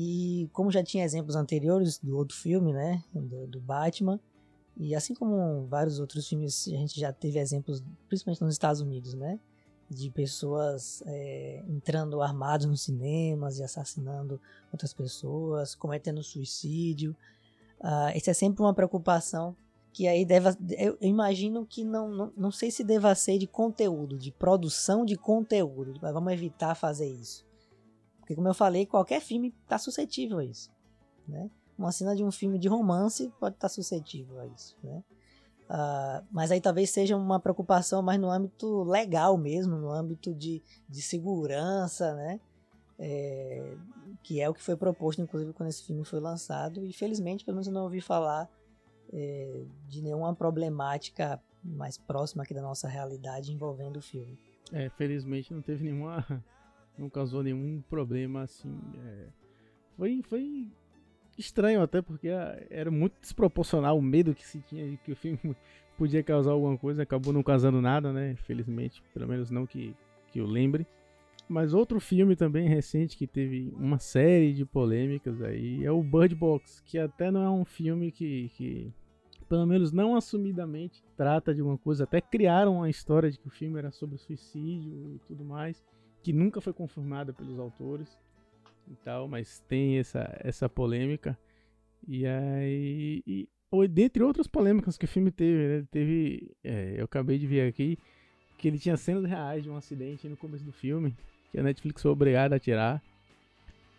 [0.00, 4.20] E como já tinha exemplos anteriores do outro filme, né, do, do Batman,
[4.76, 9.14] e assim como vários outros filmes, a gente já teve exemplos, principalmente nos Estados Unidos,
[9.14, 9.40] né,
[9.90, 14.40] de pessoas é, entrando armados nos cinemas e assassinando
[14.72, 17.10] outras pessoas, cometendo suicídio.
[17.80, 19.56] Uh, essa é sempre uma preocupação
[19.92, 24.16] que aí deve, eu imagino que não, não, não sei se deva ser de conteúdo,
[24.16, 27.47] de produção de conteúdo, mas vamos evitar fazer isso.
[28.28, 30.70] Porque como eu falei, qualquer filme está suscetível a isso,
[31.26, 31.50] né?
[31.78, 35.02] Uma cena de um filme de romance pode estar tá suscetível a isso, né?
[35.64, 40.62] Uh, mas aí talvez seja uma preocupação mais no âmbito legal mesmo, no âmbito de,
[40.86, 42.38] de segurança, né?
[42.98, 43.74] É,
[44.22, 46.84] que é o que foi proposto, inclusive, quando esse filme foi lançado.
[46.84, 48.46] E felizmente, pelo menos eu não ouvi falar
[49.10, 54.38] é, de nenhuma problemática mais próxima aqui da nossa realidade envolvendo o filme.
[54.70, 56.26] É, felizmente não teve nenhuma.
[56.98, 58.76] Não causou nenhum problema assim.
[59.04, 59.26] É,
[59.96, 60.68] foi, foi
[61.38, 62.28] estranho até porque
[62.70, 65.38] era muito desproporcional o medo que se tinha de que o filme
[65.96, 67.02] podia causar alguma coisa.
[67.02, 68.34] Acabou não causando nada, né?
[68.36, 69.94] Felizmente, pelo menos não que,
[70.32, 70.86] que eu lembre.
[71.48, 76.34] Mas outro filme também recente que teve uma série de polêmicas aí é o Bird
[76.34, 78.92] Box, que até não é um filme que, que
[79.48, 82.04] pelo menos não assumidamente trata de uma coisa.
[82.04, 85.82] Até criaram uma história de que o filme era sobre suicídio e tudo mais,
[86.28, 88.06] que nunca foi confirmada pelos autores
[88.86, 91.38] e tal, mas tem essa, essa polêmica.
[92.06, 93.48] E aí, e,
[93.88, 97.98] dentre outras polêmicas que o filme teve, né, teve, é, eu acabei de ver aqui
[98.58, 101.16] que ele tinha cenas reais de um acidente no começo do filme
[101.50, 103.02] que a Netflix foi obrigada a tirar.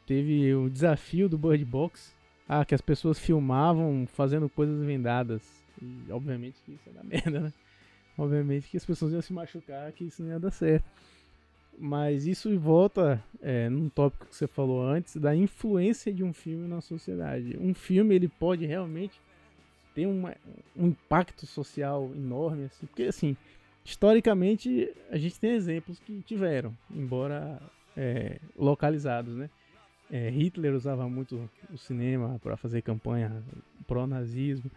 [0.06, 2.16] Teve o desafio do Bird Box,
[2.48, 5.42] ah, que as pessoas filmavam fazendo coisas vendadas.
[5.82, 7.54] E obviamente que isso ia dar merda, né?
[8.16, 10.86] Obviamente que as pessoas iam se machucar, que isso não ia dar certo.
[11.80, 16.68] Mas isso volta é, num tópico que você falou antes, da influência de um filme
[16.68, 17.58] na sociedade.
[17.58, 19.22] Um filme ele pode realmente
[19.96, 20.36] ter uma,
[20.76, 23.38] um impacto social enorme, assim, porque assim,
[23.84, 27.62] historicamente a gente tem exemplos que tiveram, embora
[27.96, 29.50] é, localizados, né?
[30.12, 33.44] É, Hitler usava muito o cinema para fazer campanha
[33.88, 34.70] pró-nazismo.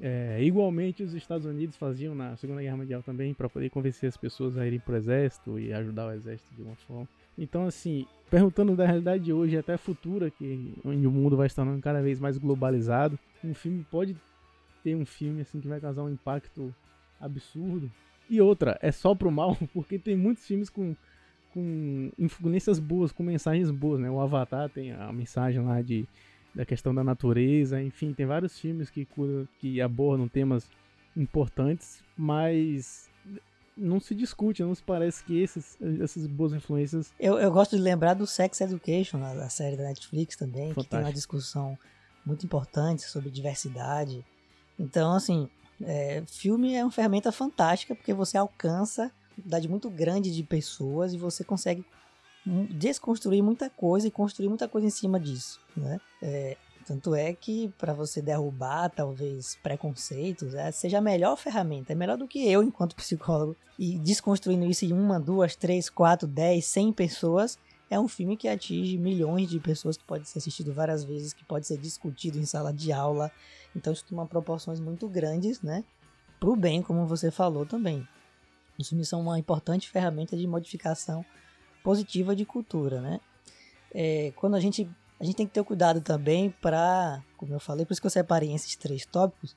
[0.00, 4.16] É, igualmente os Estados Unidos faziam na Segunda Guerra Mundial também para poder convencer as
[4.16, 7.08] pessoas a irem para o exército e ajudar o exército de uma forma.
[7.38, 11.56] Então assim, perguntando da realidade de hoje até futura, que onde o mundo vai se
[11.56, 14.14] tornando cada vez mais globalizado, um filme pode
[14.84, 16.74] ter um filme assim que vai causar um impacto
[17.18, 17.90] absurdo
[18.28, 20.94] e outra, é só pro mal, porque tem muitos filmes com,
[21.52, 24.10] com influências boas, com mensagens boas, né?
[24.10, 26.06] O Avatar tem a mensagem lá de,
[26.56, 29.06] da questão da natureza, enfim, tem vários filmes que,
[29.60, 30.66] que abordam temas
[31.14, 33.10] importantes, mas
[33.76, 37.12] não se discute, não se parece que esses, essas boas influências.
[37.20, 40.84] Eu, eu gosto de lembrar do Sex Education, a série da Netflix também, Fantástico.
[40.84, 41.78] que tem uma discussão
[42.24, 44.24] muito importante sobre diversidade.
[44.78, 45.50] Então, assim,
[45.82, 51.12] é, filme é uma ferramenta fantástica porque você alcança uma quantidade muito grande de pessoas
[51.12, 51.84] e você consegue
[52.70, 56.00] desconstruir muita coisa e construir muita coisa em cima disso, né?
[56.22, 56.56] É,
[56.86, 62.16] tanto é que para você derrubar talvez preconceitos, é, seja a melhor ferramenta, é melhor
[62.16, 66.92] do que eu enquanto psicólogo e desconstruindo isso em uma, duas, três, quatro, dez, cem
[66.92, 71.32] pessoas é um filme que atinge milhões de pessoas, que pode ser assistido várias vezes,
[71.32, 73.30] que pode ser discutido em sala de aula.
[73.74, 75.84] Então isso toma proporções muito grandes, né?
[76.40, 78.06] Pro bem, como você falou também.
[78.78, 81.24] Os filmes são uma importante ferramenta de modificação
[81.86, 83.20] positiva de cultura, né?
[83.94, 87.86] É, quando a gente a gente tem que ter cuidado também para, como eu falei,
[87.86, 89.56] por isso que eu separei esses três tópicos,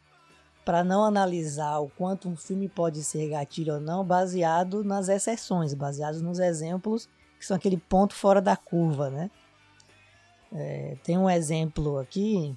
[0.63, 5.73] para não analisar o quanto um filme pode ser gatilho ou não, baseado nas exceções,
[5.73, 9.31] baseados nos exemplos que são aquele ponto fora da curva, né?
[10.53, 12.55] É, tem um exemplo aqui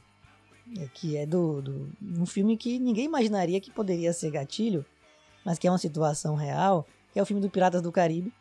[0.79, 4.85] é, que é do, do um filme que ninguém imaginaria que poderia ser gatilho,
[5.47, 8.33] mas que é uma situação real, que é o filme do Piratas do Caribe,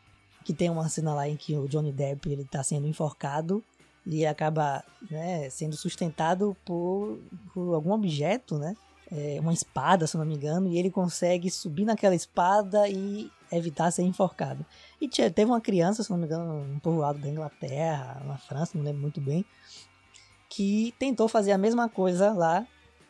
[0.44, 3.64] que tem uma cena lá em que o Johnny Depp ele está sendo enforcado
[4.06, 7.20] e acaba né, sendo sustentado por,
[7.54, 8.76] por algum objeto, né?
[9.12, 13.92] é, uma espada, se não me engano, e ele consegue subir naquela espada e evitar
[13.92, 14.66] ser enforcado.
[15.02, 18.86] E teve uma criança, se não me engano, um povoado da Inglaterra, na França, não
[18.86, 19.46] lembro muito bem,
[20.50, 22.66] que tentou fazer a mesma coisa lá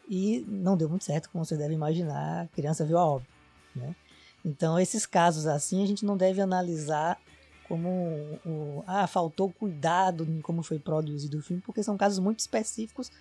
[0.09, 3.27] e não deu muito certo, como você deve imaginar, a criança viu a obra,
[3.75, 3.95] né?
[4.43, 7.19] Então, esses casos assim, a gente não deve analisar
[7.67, 7.89] como
[8.45, 13.11] o, ah, faltou cuidado em como foi produzido o filme, porque são casos muito específicos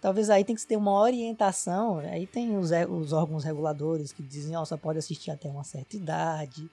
[0.00, 1.98] Talvez aí tem que ter uma orientação.
[1.98, 5.62] Aí tem os, os órgãos reguladores que dizem, ó, oh, só pode assistir até uma
[5.62, 6.70] certa idade,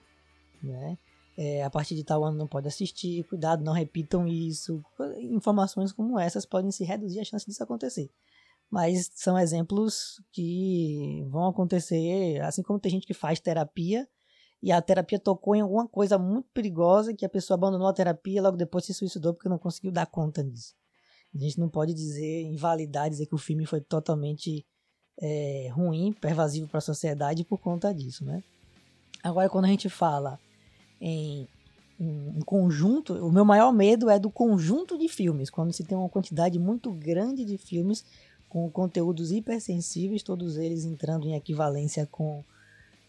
[0.63, 0.97] né?
[1.37, 4.83] É, a partir de tal ano não pode assistir, cuidado, não repitam isso.
[5.19, 8.09] Informações como essas podem se reduzir a chance disso acontecer.
[8.69, 14.07] Mas são exemplos que vão acontecer, assim como tem gente que faz terapia
[14.61, 18.37] e a terapia tocou em alguma coisa muito perigosa que a pessoa abandonou a terapia
[18.39, 20.75] e logo depois se suicidou porque não conseguiu dar conta disso.
[21.33, 24.65] A gente não pode dizer, invalidar, dizer que o filme foi totalmente
[25.21, 28.43] é, ruim, pervasivo para a sociedade por conta disso, né?
[29.23, 30.39] Agora, quando a gente fala
[30.99, 31.47] em
[31.99, 36.09] um conjunto, o meu maior medo é do conjunto de filmes, quando se tem uma
[36.09, 38.05] quantidade muito grande de filmes
[38.57, 42.43] com conteúdos hipersensíveis, todos eles entrando em equivalência com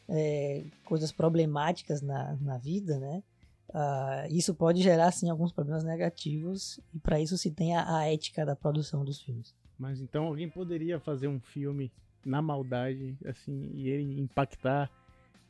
[0.07, 3.23] é, coisas problemáticas na, na vida, né?
[3.71, 8.11] Uh, isso pode gerar sim alguns problemas negativos e para isso se tem a, a,
[8.11, 9.55] ética da produção dos filmes.
[9.79, 11.93] Mas então alguém poderia fazer um filme
[12.25, 14.91] na maldade assim e ele impactar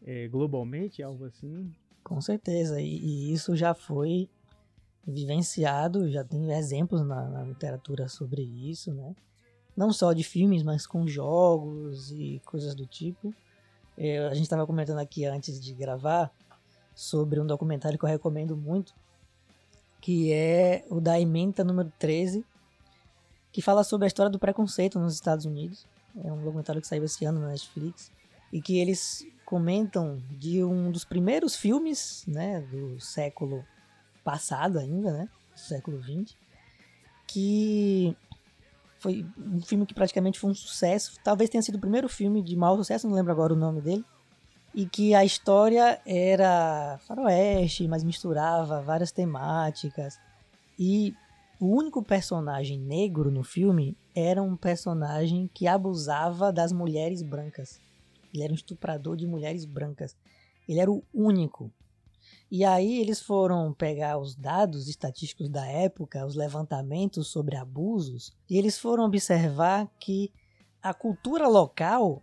[0.04, 1.72] é, globalmente algo assim?
[2.02, 4.28] Com certeza e, e, isso já foi
[5.06, 9.14] vivenciado, já tem exemplos na, na literatura sobre isso, né?
[9.78, 13.32] Não só de filmes, mas com jogos e coisas do tipo.
[13.96, 16.32] É, a gente estava comentando aqui antes de gravar
[16.96, 18.92] sobre um documentário que eu recomendo muito,
[20.00, 22.44] que é o da ementa número 13,
[23.52, 25.86] que fala sobre a história do preconceito nos Estados Unidos.
[26.24, 28.10] É um documentário que saiu esse ano na Netflix
[28.52, 33.64] e que eles comentam de um dos primeiros filmes, né, do século
[34.24, 36.36] passado ainda, né, século 20,
[37.28, 38.16] que
[38.98, 41.18] foi um filme que praticamente foi um sucesso.
[41.22, 44.04] Talvez tenha sido o primeiro filme de mau sucesso, não lembro agora o nome dele,
[44.74, 50.18] e que a história era faroeste, mas misturava várias temáticas.
[50.78, 51.14] E
[51.60, 57.80] o único personagem negro no filme era um personagem que abusava das mulheres brancas.
[58.32, 60.16] Ele era um estuprador de mulheres brancas.
[60.68, 61.72] Ele era o único.
[62.50, 68.56] E aí eles foram pegar os dados estatísticos da época, os levantamentos sobre abusos, e
[68.56, 70.32] eles foram observar que
[70.82, 72.22] a cultura local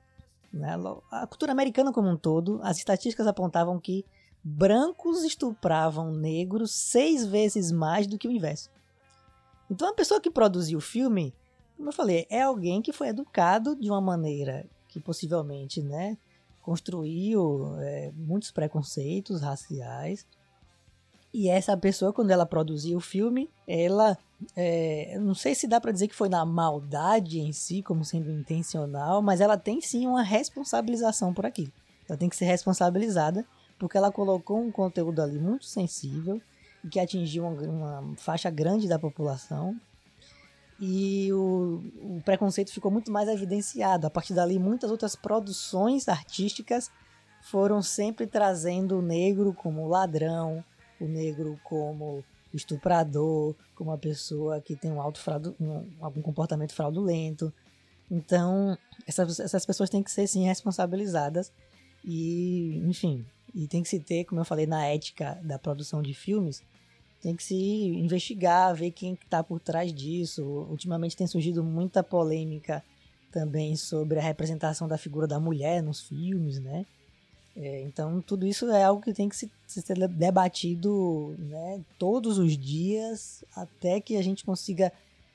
[0.55, 0.73] né?
[1.11, 4.05] A cultura americana como um todo, as estatísticas apontavam que
[4.41, 8.69] brancos estupravam negros seis vezes mais do que o inverso.
[9.69, 11.33] Então a pessoa que produziu o filme,
[11.75, 16.17] como eu falei, é alguém que foi educado de uma maneira que possivelmente, né,
[16.65, 20.25] construiu é, muitos preconceitos raciais.
[21.31, 24.17] E essa pessoa, quando ela produziu o filme, ela
[24.55, 28.31] é, não sei se dá para dizer que foi na maldade em si, como sendo
[28.31, 31.71] intencional, mas ela tem sim uma responsabilização por aquilo.
[32.09, 33.45] Ela tem que ser responsabilizada
[33.77, 36.41] porque ela colocou um conteúdo ali muito sensível
[36.89, 39.79] que atingiu uma, uma faixa grande da população
[40.79, 44.07] e o, o, preconceito ficou muito mais evidenciado.
[44.07, 46.91] A partir dali, muitas outras produções artísticas
[47.41, 50.63] foram sempre trazendo o negro como ladrão,
[50.99, 56.73] o negro como estuprador, como uma pessoa que tem um alto fraudu, um, algum comportamento
[56.73, 57.53] fraudulento.
[58.09, 61.51] Então, essas, essas pessoas têm que ser sim responsabilizadas
[62.03, 66.13] e, enfim, e tem que se ter, como eu falei, na ética da produção de
[66.13, 66.61] filmes,
[67.25, 70.43] tem que se investigar, ver quem está por trás disso.
[70.69, 72.83] Ultimamente tem surgido muita polêmica
[73.31, 76.85] também sobre a representação da figura da mulher nos filmes, né?
[77.55, 82.55] É, então, tudo isso é algo que tem que se, ser debatido né, todos os
[82.55, 84.93] dias até que a gente consiga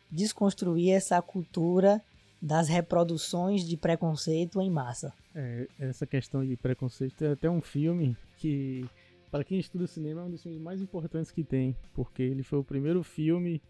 [0.08, 2.00] desconstruir essa cultura
[2.40, 5.12] das reproduções de preconceito em massa.
[5.34, 8.86] É, essa questão de preconceito tem até um filme que,
[9.30, 12.58] para quem estuda cinema, é um dos filmes mais importantes que tem, porque ele foi
[12.58, 13.62] o primeiro filme.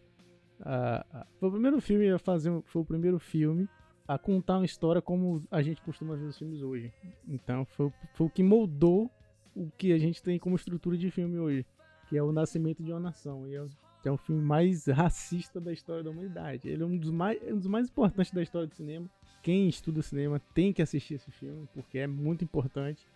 [0.60, 2.50] A, a, foi o primeiro filme a fazer.
[2.64, 3.68] Foi o primeiro filme
[4.08, 6.92] a contar uma história como a gente costuma ver os filmes hoje.
[7.28, 9.10] Então foi, foi o que moldou
[9.54, 11.66] o que a gente tem como estrutura de filme hoje,
[12.08, 13.46] que é o Nascimento de uma Nação.
[13.46, 13.64] E é,
[14.04, 16.68] é o filme mais racista da história da humanidade.
[16.68, 19.08] Ele é um dos mais, é um dos mais importantes da história do cinema.
[19.42, 23.06] Quem estuda cinema tem que assistir esse filme, porque é muito importante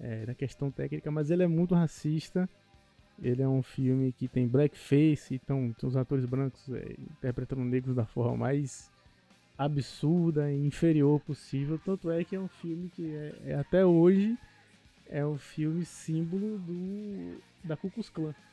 [0.00, 2.48] é, na questão técnica, mas ele é muito racista.
[3.22, 7.94] Ele é um filme que tem blackface, então tem os atores brancos é, interpretando negros
[7.94, 8.90] da forma mais
[9.56, 11.80] absurda e inferior possível.
[11.82, 14.36] Tanto é que é um filme que é, é até hoje
[15.08, 18.34] é o filme símbolo do da Ku Klux Klan.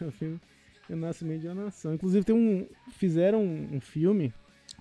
[0.00, 0.40] É o filme
[0.88, 1.94] O Nascimento de uma Nação.
[1.94, 4.32] Inclusive tem um fizeram um, um filme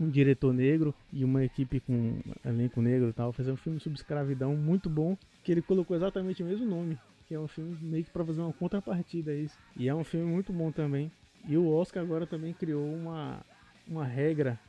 [0.02, 3.98] um diretor negro e uma equipe com elenco negro e tal, fizeram um filme sobre
[3.98, 6.98] escravidão muito bom, que ele colocou exatamente o mesmo nome,
[7.28, 9.58] que é um filme meio que para fazer uma contrapartida a isso.
[9.78, 11.12] E é um filme muito bom também.
[11.48, 13.46] E o Oscar agora também criou uma,
[13.88, 14.60] uma regra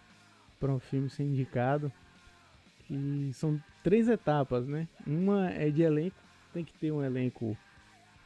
[0.60, 1.90] para um filme ser indicado,
[2.86, 4.86] que são três etapas, né?
[5.06, 6.16] Uma é de elenco,
[6.52, 7.56] tem que ter um elenco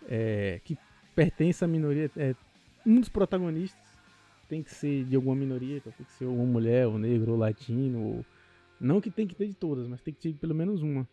[0.08, 0.76] é, que
[1.14, 2.34] pertence à minoria, é,
[2.84, 3.85] um dos protagonistas
[4.46, 7.38] tem que ser de alguma minoria, então tem que ser uma mulher, ou negro, ou
[7.38, 8.24] latino, ou...
[8.80, 11.08] não que tem que ter de todas, mas tem que ter pelo menos uma,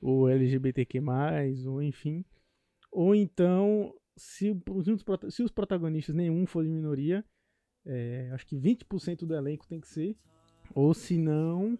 [0.00, 1.00] ou LGBTQ+,
[1.66, 2.24] ou enfim,
[2.90, 4.54] ou então se,
[5.30, 7.24] se os protagonistas nenhum for de minoria,
[7.84, 10.16] é, acho que 20% do elenco tem que ser
[10.74, 11.78] ou se não,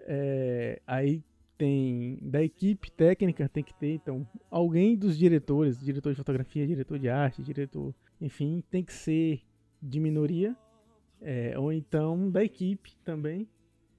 [0.00, 1.22] é, aí
[1.56, 6.98] tem da equipe técnica tem que ter então alguém dos diretores, diretor de fotografia, diretor
[6.98, 9.42] de arte, diretor, enfim, tem que ser
[9.84, 10.56] de minoria,
[11.20, 13.48] é, ou então da equipe também.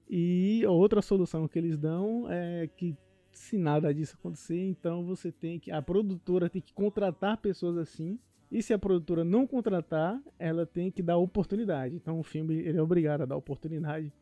[0.08, 2.96] E outra solução que eles dão é que
[3.32, 8.18] se nada disso acontecer, então você tem que a produtora tem que contratar pessoas assim
[8.50, 11.94] e se a produtora não contratar, ela tem que dar oportunidade.
[11.94, 14.12] Então o filme ele é obrigado a dar oportunidade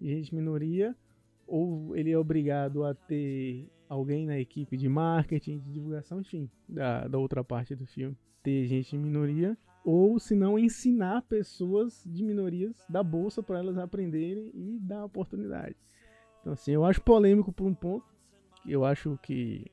[0.00, 0.96] de gente minoria,
[1.46, 7.06] ou ele é obrigado a ter alguém na equipe de marketing, de divulgação, enfim, da,
[7.06, 12.24] da outra parte do filme, ter gente de minoria, ou se não ensinar pessoas de
[12.24, 15.76] minorias da bolsa para elas aprenderem e dar oportunidade.
[16.40, 18.06] Então assim, eu acho polêmico por um ponto,
[18.66, 19.70] eu acho que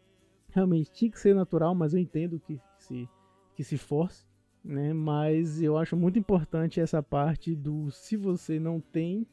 [0.49, 3.09] realmente tinha que ser natural, mas eu entendo que se
[3.55, 4.25] que se force,
[4.63, 4.93] né?
[4.93, 9.25] Mas eu acho muito importante essa parte do se você não tem,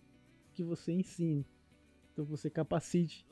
[0.52, 1.46] que você ensine.
[2.12, 3.26] Então você capacite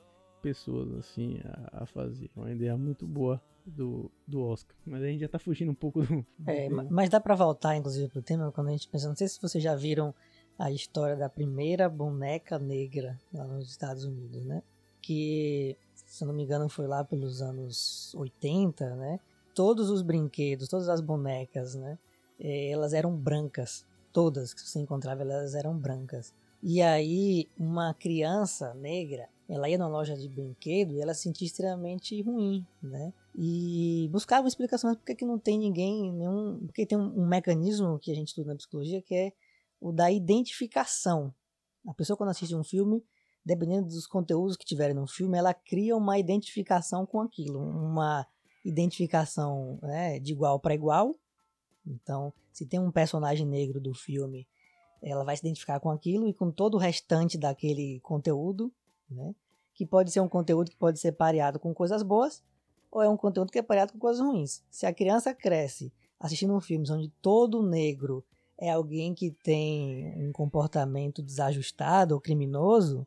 [0.47, 2.29] pessoas assim a, a fazer.
[2.35, 4.75] Uma ideia muito boa do, do Oscar.
[4.85, 6.25] Mas a gente já tá fugindo um pouco do.
[6.37, 9.07] do é, mas dá para voltar, inclusive, pro tema quando a gente pensa.
[9.07, 10.13] Não sei se vocês já viram
[10.57, 14.63] a história da primeira boneca negra lá nos Estados Unidos, né?
[15.01, 19.19] Que, se não me engano, foi lá pelos anos 80, né?
[19.57, 21.97] todos os brinquedos, todas as bonecas, né?
[22.39, 23.83] Eh, elas eram brancas.
[24.13, 26.31] Todas que você encontrava, elas eram brancas.
[26.61, 31.45] E aí, uma criança negra, ela ia na loja de brinquedo e ela se sentia
[31.45, 33.13] extremamente ruim, né?
[33.35, 37.97] E buscava uma explicação por que não tem ninguém, nenhum, porque tem um, um mecanismo
[37.99, 39.31] que a gente estuda na psicologia que é
[39.79, 41.33] o da identificação.
[41.87, 43.03] A pessoa quando assiste um filme,
[43.45, 48.27] dependendo dos conteúdos que tiverem no filme, ela cria uma identificação com aquilo, uma
[48.65, 51.15] identificação né, de igual para igual.
[51.85, 54.45] Então, se tem um personagem negro do filme,
[55.01, 58.73] ela vai se identificar com aquilo e com todo o restante daquele conteúdo,
[59.09, 59.33] né?
[59.73, 62.43] Que pode ser um conteúdo que pode ser pareado com coisas boas,
[62.91, 64.63] ou é um conteúdo que é pareado com coisas ruins.
[64.69, 68.25] Se a criança cresce assistindo um filme onde todo negro
[68.59, 73.05] é alguém que tem um comportamento desajustado ou criminoso,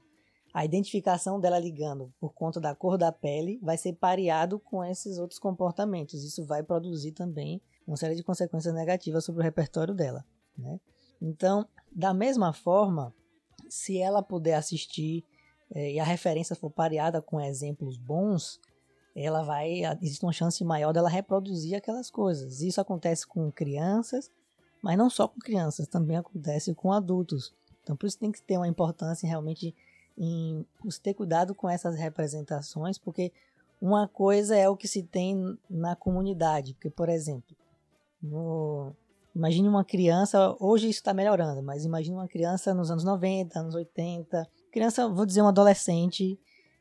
[0.53, 5.19] a identificação dela ligando por conta da cor da pele vai ser pareado com esses
[5.19, 6.25] outros comportamentos.
[6.25, 10.25] Isso vai produzir também uma série de consequências negativas sobre o repertório dela.
[10.57, 10.81] Né?
[11.21, 13.15] Então, da mesma forma,
[13.69, 15.25] se ela puder assistir
[15.75, 18.61] é, e a referência for pareada com exemplos bons,
[19.15, 22.61] ela vai existe uma chance maior dela reproduzir aquelas coisas.
[22.61, 24.31] Isso acontece com crianças,
[24.83, 27.55] mas não só com crianças, também acontece com adultos.
[27.83, 29.75] Então, por isso tem que ter uma importância realmente
[30.17, 30.67] em
[31.03, 33.33] ter cuidado com essas representações, porque
[33.81, 37.57] uma coisa é o que se tem na comunidade, porque, por exemplo,
[38.23, 38.93] no,
[39.35, 43.75] imagine uma criança, hoje isso está melhorando, mas imagine uma criança nos anos 90, anos
[43.75, 46.39] 80, criança, vou dizer, um adolescente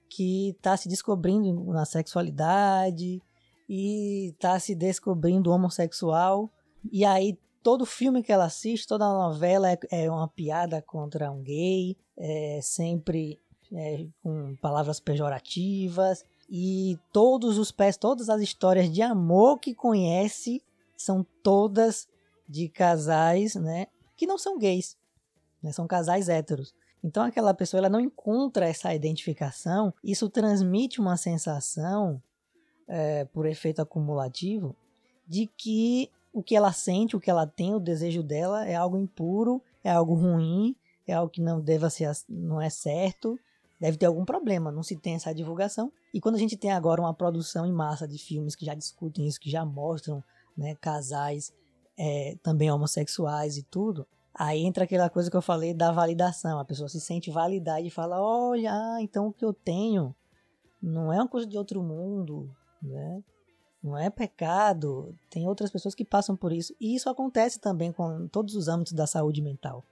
[0.10, 3.22] que está se descobrindo na sexualidade
[3.68, 6.52] e está se descobrindo homossexual,
[6.92, 11.44] e aí todo filme que ela assiste, toda novela é, é uma piada contra um
[11.44, 13.40] gay, é sempre
[13.72, 20.64] é, com palavras pejorativas e todos os pés, todas as histórias de amor que conhece
[20.98, 22.08] são todas
[22.48, 23.88] de casais, né,
[24.18, 24.98] que não são gays,
[25.62, 26.74] né, são casais héteros.
[27.04, 32.22] Então aquela pessoa ela não encontra essa identificação, isso transmite uma sensação,
[32.88, 34.76] é, por efeito acumulativo,
[35.28, 38.98] de que o que ela sente, o que ela tem, o desejo dela é algo
[38.98, 40.76] impuro, é algo ruim,
[41.08, 43.40] é algo que não deva ser, não é certo,
[43.80, 45.92] deve ter algum problema, não se tem essa divulgação.
[46.14, 49.28] E quando a gente tem agora uma produção em massa de filmes que já discutem
[49.28, 50.24] isso, que já mostram
[50.58, 51.54] né, casais
[51.98, 56.60] é, também homossexuais e tudo, aí entra aquela coisa que eu falei da validação.
[56.60, 60.16] A pessoa se sente validada e fala: olha, ah, então o que eu tenho
[60.82, 62.50] não é uma coisa de outro mundo,
[62.82, 63.24] né?
[63.82, 65.16] Não é pecado.
[65.30, 66.76] Tem outras pessoas que passam por isso.
[66.80, 69.86] E isso acontece também com todos os âmbitos da saúde mental.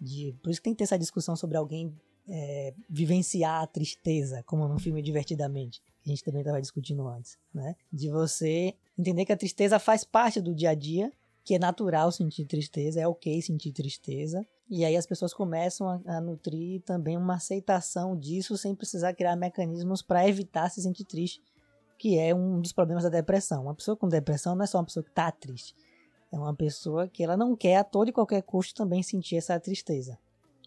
[0.00, 1.94] De, por isso que tem que ter essa discussão sobre alguém
[2.28, 7.38] é, vivenciar a tristeza, como no filme Divertidamente, que a gente também estava discutindo antes,
[7.52, 7.74] né?
[7.92, 11.12] De você entender que a tristeza faz parte do dia a dia,
[11.50, 16.00] que é natural sentir tristeza, é ok sentir tristeza, e aí as pessoas começam a,
[16.06, 21.42] a nutrir também uma aceitação disso sem precisar criar mecanismos para evitar se sentir triste,
[21.98, 23.64] que é um dos problemas da depressão.
[23.64, 25.74] Uma pessoa com depressão não é só uma pessoa que está triste,
[26.30, 29.58] é uma pessoa que ela não quer a todo e qualquer custo também sentir essa
[29.58, 30.16] tristeza,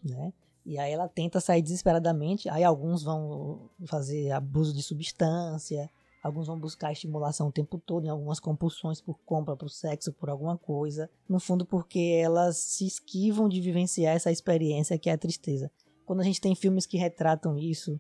[0.03, 0.33] né?
[0.65, 2.49] E aí ela tenta sair desesperadamente.
[2.49, 5.89] Aí alguns vão fazer abuso de substância,
[6.23, 10.29] alguns vão buscar estimulação o tempo todo, em algumas compulsões por compra, por sexo, por
[10.29, 11.09] alguma coisa.
[11.27, 15.69] No fundo, porque elas se esquivam de vivenciar essa experiência que é a tristeza.
[16.05, 17.99] Quando a gente tem filmes que retratam isso,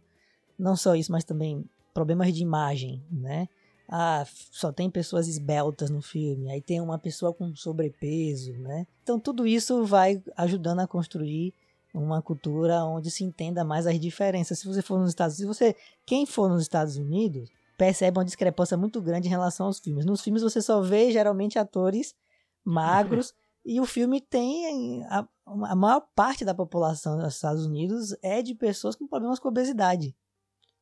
[0.57, 3.49] não só isso, mas também problemas de imagem, né?
[3.89, 8.87] Ah, só tem pessoas esbeltas no filme, aí tem uma pessoa com sobrepeso, né?
[9.03, 11.53] Então tudo isso vai ajudando a construir
[11.93, 14.59] uma cultura onde se entenda mais as diferenças.
[14.59, 18.77] Se você for nos Estados Unidos, você, quem for nos Estados Unidos, percebe uma discrepância
[18.77, 20.05] muito grande em relação aos filmes.
[20.05, 22.15] Nos filmes você só vê geralmente atores
[22.63, 23.33] magros
[23.65, 28.55] e o filme tem a, a maior parte da população dos Estados Unidos é de
[28.55, 30.15] pessoas com problemas com obesidade.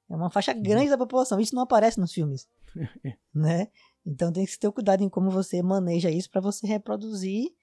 [0.09, 1.39] É uma faixa grande da população.
[1.39, 2.47] Isso não aparece nos filmes,
[3.33, 3.69] né?
[4.05, 7.53] Então tem que ter cuidado em como você maneja isso para você reproduzir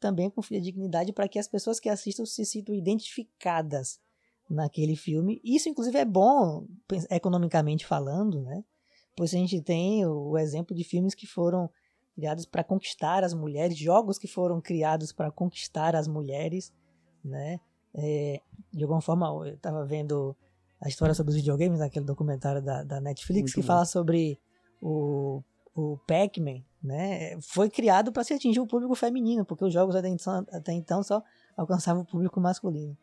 [0.00, 4.00] também com dignidade para que as pessoas que assistam se sintam identificadas
[4.48, 5.40] naquele filme.
[5.44, 6.66] Isso, inclusive, é bom
[7.10, 8.64] economicamente falando, né?
[9.16, 11.70] Pois a gente tem o exemplo de filmes que foram
[12.14, 16.72] criados para conquistar as mulheres, jogos que foram criados para conquistar as mulheres,
[17.24, 17.60] né?
[17.94, 18.40] É,
[18.72, 20.36] de alguma forma, eu estava vendo
[20.80, 23.66] a história sobre os videogames, naquele documentário da, da Netflix, Muito que bom.
[23.66, 24.38] fala sobre
[24.80, 25.42] o,
[25.74, 30.08] o Pac-Man, né, foi criado para se atingir o público feminino, porque os jogos até
[30.08, 31.22] então, até então só
[31.56, 32.96] alcançavam o público masculino.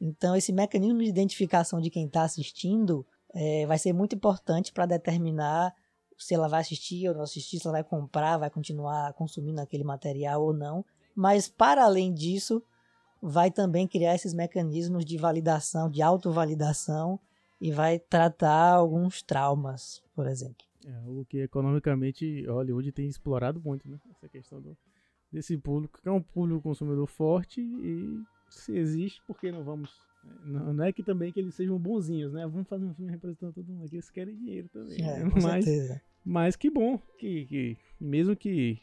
[0.00, 4.86] Então, esse mecanismo de identificação de quem está assistindo é, vai ser muito importante para
[4.86, 5.74] determinar
[6.16, 9.84] se ela vai assistir ou não assistir, se ela vai comprar, vai continuar consumindo aquele
[9.84, 10.84] material ou não.
[11.14, 12.62] Mas, para além disso,
[13.22, 17.20] vai também criar esses mecanismos de validação, de autovalidação,
[17.60, 20.66] e vai tratar alguns traumas, por exemplo.
[20.86, 23.98] É o que economicamente Hollywood tem explorado muito, né?
[24.10, 24.76] Essa questão do,
[25.30, 29.90] desse público, que é um público consumidor forte e se existe, por que não vamos?
[30.44, 32.46] Não, não é que também que eles sejam bonzinhos, né?
[32.46, 35.00] Vamos fazer um filme representando todo mundo aqui, eles querem dinheiro também.
[35.00, 35.30] É, né?
[35.30, 36.02] com mas, certeza.
[36.24, 38.78] mas que bom que, que, mesmo que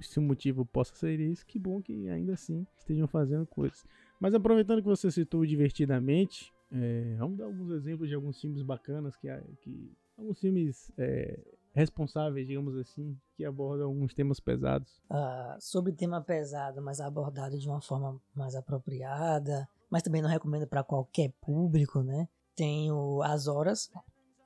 [0.00, 3.84] se o motivo possa ser isso, que bom que ainda assim estejam fazendo coisas.
[4.18, 9.16] Mas aproveitando que você citou divertidamente, é, vamos dar alguns exemplos de alguns filmes bacanas
[9.16, 9.28] que,
[9.60, 11.38] que alguns filmes é,
[11.76, 14.90] responsáveis, digamos assim, que abordam alguns temas pesados.
[15.10, 20.66] Uh, sobre tema pesado, mas abordado de uma forma mais apropriada, mas também não recomendo
[20.66, 22.26] para qualquer público, né?
[22.56, 23.90] Tem o As Horas,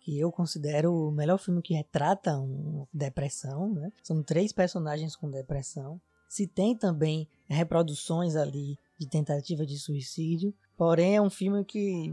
[0.02, 3.92] que eu considero o melhor filme que retrata uma depressão, né?
[4.02, 6.00] São três personagens com depressão.
[6.28, 12.12] Se tem também reproduções ali de tentativa de suicídio, porém é um filme que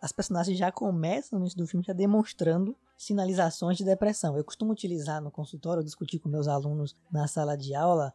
[0.00, 4.36] as personagens já começam no início do filme já demonstrando sinalizações de depressão.
[4.36, 8.12] Eu costumo utilizar no consultório, discutir com meus alunos na sala de aula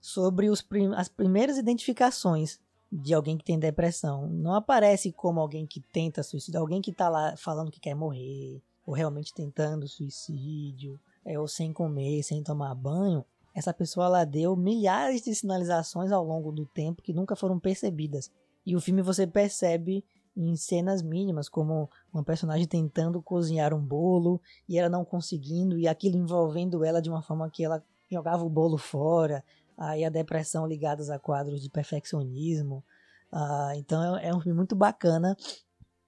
[0.00, 2.58] sobre prim as primeiras identificações
[2.90, 4.28] de alguém que tem depressão.
[4.28, 8.60] Não aparece como alguém que tenta suicídio, alguém que está lá falando que quer morrer,
[8.84, 13.24] ou realmente tentando suicídio, é, ou sem comer, sem tomar banho.
[13.54, 18.30] Essa pessoa ela deu milhares de sinalizações ao longo do tempo que nunca foram percebidas.
[18.66, 20.04] E o filme você percebe
[20.36, 25.88] em cenas mínimas, como uma personagem tentando cozinhar um bolo e ela não conseguindo, e
[25.88, 29.44] aquilo envolvendo ela de uma forma que ela jogava o bolo fora,
[29.76, 32.84] aí a depressão ligadas a quadros de perfeccionismo.
[33.32, 35.36] Ah, então é, é, um filme muito bacana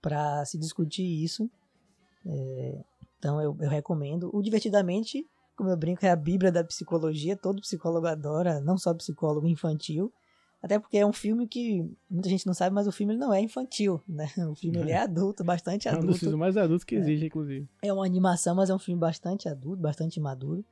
[0.00, 1.48] para se discutir isso.
[2.26, 2.84] É,
[3.18, 4.30] então eu, eu recomendo.
[4.32, 8.92] O Divertidamente, como eu brinco, é a bíblia da psicologia, todo psicólogo adora, não só
[8.92, 10.12] psicólogo infantil,
[10.62, 13.40] Até porque é um filme que muita gente não sabe, mas o filme não é
[13.40, 14.30] infantil, né?
[14.48, 16.20] O filme ele é adulto, bastante É um dos adulto.
[16.20, 17.68] filmes mais adultos que existe, inclusive.
[17.82, 20.64] É uma animação, mas é um filme bastante adulto, bastante maduro.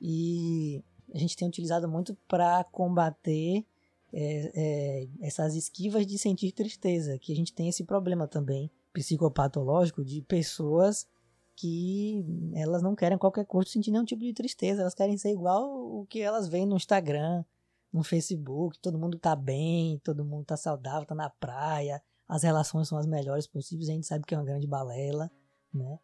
[0.00, 3.66] E a gente tem utilizado muito para combater
[4.12, 10.02] é, é, essas esquivas de sentir tristeza, que a gente tem esse problema também psicopatológico
[10.02, 11.06] de pessoas
[11.54, 15.30] que elas não querem a qualquer custo sentir nenhum tipo de tristeza, elas querem ser
[15.30, 17.44] igual o que elas veem no Instagram,
[17.92, 22.88] no Facebook, todo mundo tá bem, todo mundo tá saudável, tá na praia, as relações
[22.88, 25.30] são as melhores possíveis, a gente sabe que é uma grande balela,
[25.74, 25.98] né?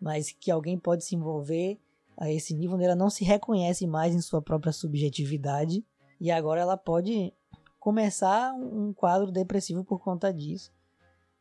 [0.00, 1.78] Mas que alguém pode se envolver
[2.16, 5.84] a esse nível onde ela não se reconhece mais em sua própria subjetividade
[6.20, 7.32] e agora ela pode
[7.78, 10.72] começar um quadro depressivo por conta disso.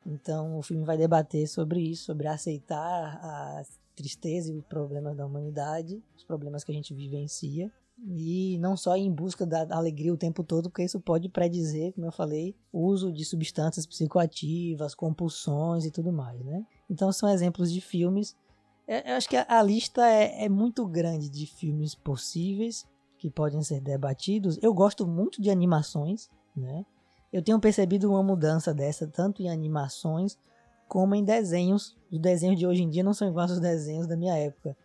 [0.05, 3.63] Então o filme vai debater sobre isso, sobre aceitar a
[3.95, 7.71] tristeza e os problemas da humanidade, os problemas que a gente vivencia.
[8.03, 12.07] E não só em busca da alegria o tempo todo, porque isso pode predizer, como
[12.07, 16.65] eu falei, o uso de substâncias psicoativas, compulsões e tudo mais, né?
[16.89, 18.35] Então são exemplos de filmes.
[18.87, 22.87] Eu acho que a lista é, é muito grande de filmes possíveis
[23.19, 24.57] que podem ser debatidos.
[24.63, 26.83] Eu gosto muito de animações, né?
[27.31, 30.37] Eu tenho percebido uma mudança dessa tanto em animações
[30.87, 31.95] como em desenhos.
[32.11, 34.75] Os desenhos de hoje em dia não são iguais aos desenhos da minha época,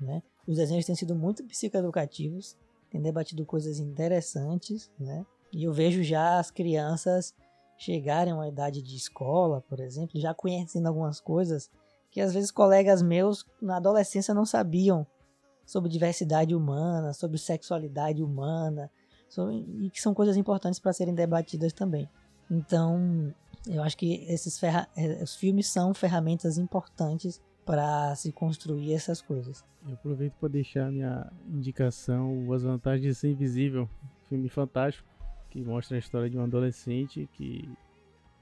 [0.00, 0.22] né?
[0.46, 2.56] Os desenhos têm sido muito psicoeducativos,
[2.90, 5.24] têm debatido coisas interessantes, né?
[5.52, 7.34] E eu vejo já as crianças
[7.78, 11.70] chegarem a uma idade de escola, por exemplo, já conhecendo algumas coisas
[12.10, 15.06] que às vezes colegas meus na adolescência não sabiam
[15.66, 18.90] sobre diversidade humana, sobre sexualidade humana,
[19.28, 22.08] sobre, e que são coisas importantes para serem debatidas também.
[22.50, 23.34] Então,
[23.66, 24.88] eu acho que esses ferra
[25.20, 29.64] os filmes são ferramentas importantes para se construir essas coisas.
[29.86, 33.90] Eu aproveito para deixar minha indicação As Vantagens de Ser Invisível,
[34.28, 35.16] filme fantástico
[35.50, 37.68] que mostra a história de um adolescente que,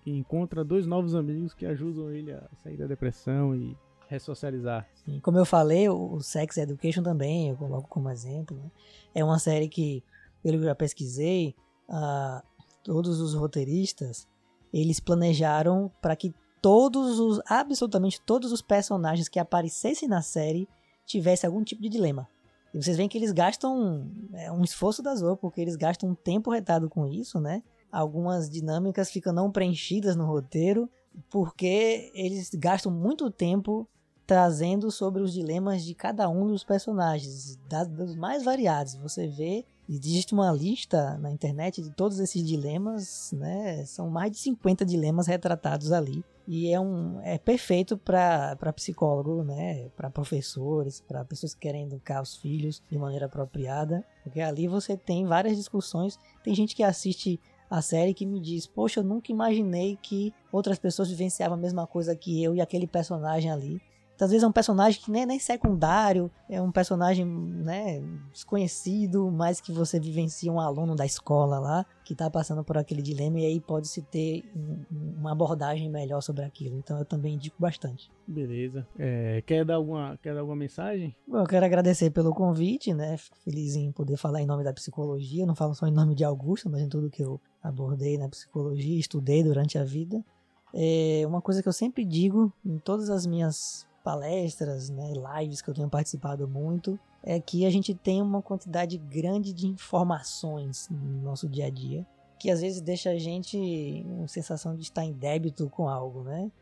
[0.02, 3.76] que encontra dois novos amigos que ajudam ele a sair da depressão e
[4.08, 4.88] ressocializar.
[5.04, 8.56] Sim, como eu falei, o Sex Education também, eu coloco como exemplo.
[8.56, 8.70] Né?
[9.14, 10.02] É uma série que,
[10.42, 11.54] pelo que eu já pesquisei,
[11.88, 12.44] uh,
[12.82, 14.28] todos os roteiristas
[14.72, 16.34] eles planejaram para que
[16.64, 20.66] todos os, absolutamente todos os personagens que aparecessem na série
[21.04, 22.26] tivessem algum tipo de dilema.
[22.72, 26.14] E vocês veem que eles gastam é, um esforço das outras, porque eles gastam um
[26.14, 27.62] tempo retado com isso, né?
[27.92, 30.88] Algumas dinâmicas ficam não preenchidas no roteiro,
[31.28, 33.86] porque eles gastam muito tempo
[34.26, 38.94] trazendo sobre os dilemas de cada um dos personagens, das, dos mais variados.
[38.94, 43.84] Você vê, existe uma lista na internet de todos esses dilemas, né?
[43.84, 46.24] São mais de 50 dilemas retratados ali.
[46.46, 49.88] E é, um, é perfeito para psicólogo, né?
[49.96, 54.04] Para professores, para pessoas que querem educar os filhos de maneira apropriada.
[54.22, 56.18] Porque ali você tem várias discussões.
[56.42, 57.40] Tem gente que assiste
[57.70, 61.86] a série que me diz: Poxa, eu nunca imaginei que outras pessoas vivenciavam a mesma
[61.86, 63.80] coisa que eu e aquele personagem ali.
[64.20, 68.00] Às vezes é um personagem que nem, nem secundário, é um personagem né,
[68.32, 73.02] desconhecido, mas que você vivencia um aluno da escola lá, que está passando por aquele
[73.02, 74.84] dilema, e aí pode-se ter um,
[75.18, 76.78] uma abordagem melhor sobre aquilo.
[76.78, 78.10] Então eu também indico bastante.
[78.26, 78.86] Beleza.
[78.98, 81.14] É, quer, dar alguma, quer dar alguma mensagem?
[81.26, 83.16] Bom, eu quero agradecer pelo convite, né?
[83.16, 85.42] Fico feliz em poder falar em nome da psicologia.
[85.42, 88.28] Eu não falo só em nome de Augusto, mas em tudo que eu abordei na
[88.28, 90.24] psicologia, estudei durante a vida.
[90.72, 95.70] É uma coisa que eu sempre digo em todas as minhas palestras, né, lives que
[95.70, 101.22] eu tenho participado muito, é que a gente tem uma quantidade grande de informações no
[101.22, 102.06] nosso dia a dia,
[102.38, 106.52] que às vezes deixa a gente com sensação de estar em débito com algo, né?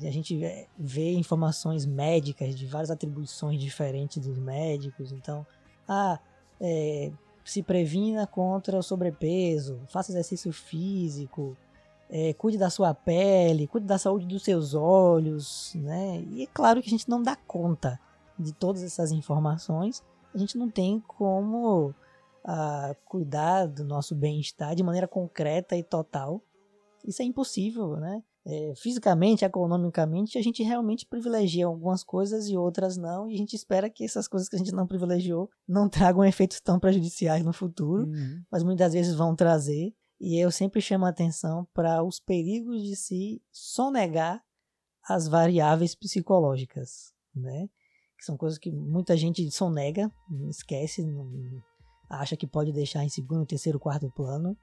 [0.00, 0.38] A gente
[0.76, 5.46] vê informações médicas de várias atribuições diferentes dos médicos, então,
[5.88, 6.18] ah,
[6.60, 7.12] é,
[7.44, 11.56] se previna contra o sobrepeso, faça exercício físico,
[12.14, 16.20] é, cuide da sua pele, cuide da saúde dos seus olhos, né?
[16.30, 17.98] E é claro que a gente não dá conta
[18.38, 20.02] de todas essas informações,
[20.34, 21.94] a gente não tem como
[22.44, 26.42] ah, cuidar do nosso bem-estar de maneira concreta e total.
[27.04, 28.22] Isso é impossível, né?
[28.44, 33.54] É, fisicamente, economicamente, a gente realmente privilegia algumas coisas e outras não, e a gente
[33.54, 37.52] espera que essas coisas que a gente não privilegiou não tragam efeitos tão prejudiciais no
[37.52, 38.42] futuro, Uhum.
[38.50, 39.94] mas muitas vezes vão trazer.
[40.22, 44.40] E eu sempre chamo a atenção para os perigos de se sonegar
[45.02, 47.68] as variáveis psicológicas, né?
[48.16, 50.08] Que são coisas que muita gente sonega,
[50.48, 51.28] esquece, não,
[52.08, 54.56] acha que pode deixar em segundo, terceiro, quarto plano,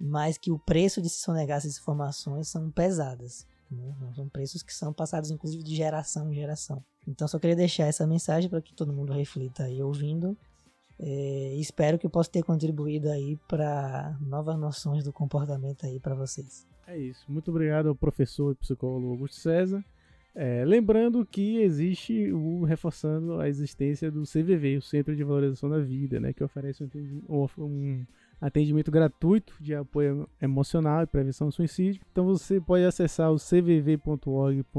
[0.00, 3.46] mas que o preço de se sonegar essas informações são pesadas.
[3.70, 3.94] Né?
[4.16, 6.82] São preços que são passados, inclusive, de geração em geração.
[7.06, 10.34] Então, só queria deixar essa mensagem para que todo mundo reflita aí ouvindo
[10.98, 16.66] É, espero que possa ter contribuído aí para novas noções do comportamento aí para vocês.
[16.86, 17.24] É isso.
[17.28, 19.84] Muito obrigado ao professor e psicólogo Augusto César.
[20.34, 25.78] É, lembrando que existe o reforçando a existência do CVV, o Centro de Valorização da
[25.78, 26.84] Vida, né, que oferece
[27.28, 28.04] um,
[28.40, 32.02] atendimento gratuito de apoio emocional e prevenção do suicídio.
[32.10, 34.70] Então você pode acessar o cvv.org.br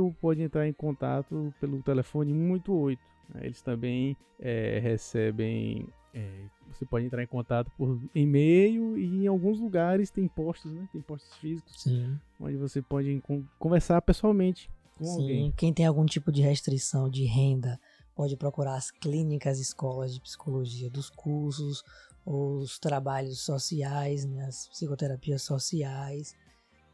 [0.00, 3.13] ou pode entrar em contato pelo telefone 188.
[3.40, 9.58] Eles também é, recebem é, você pode entrar em contato por e-mail e em alguns
[9.58, 10.88] lugares tem postos, né?
[10.92, 12.18] Tem postos físicos Sim.
[12.40, 13.20] onde você pode
[13.58, 15.20] conversar pessoalmente com Sim.
[15.20, 15.52] alguém.
[15.56, 17.80] Quem tem algum tipo de restrição de renda
[18.14, 21.82] pode procurar as clínicas, escolas de psicologia dos cursos,
[22.24, 24.44] os trabalhos sociais, né?
[24.44, 26.36] as psicoterapias sociais,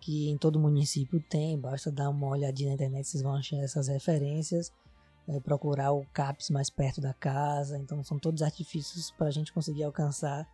[0.00, 1.58] que em todo município tem.
[1.58, 4.72] Basta dar uma olhadinha na internet, vocês vão achar essas referências
[5.28, 7.78] é, procurar o CAPS mais perto da casa.
[7.78, 10.46] Então, são todos artifícios para a gente conseguir alcançar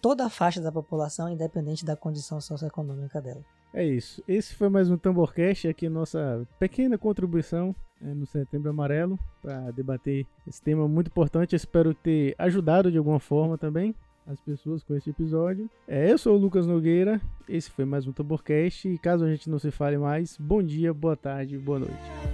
[0.00, 3.44] toda a faixa da população, independente da condição socioeconômica dela.
[3.72, 4.22] É isso.
[4.28, 10.26] Esse foi mais um Tamborcast, aqui nossa pequena contribuição é, no Setembro Amarelo para debater
[10.46, 11.56] esse tema muito importante.
[11.56, 13.94] Espero ter ajudado de alguma forma também
[14.26, 15.70] as pessoas com esse episódio.
[15.88, 19.48] É, eu sou o Lucas Nogueira, esse foi mais um Tamborcast e caso a gente
[19.48, 22.31] não se fale mais, bom dia, boa tarde, boa noite.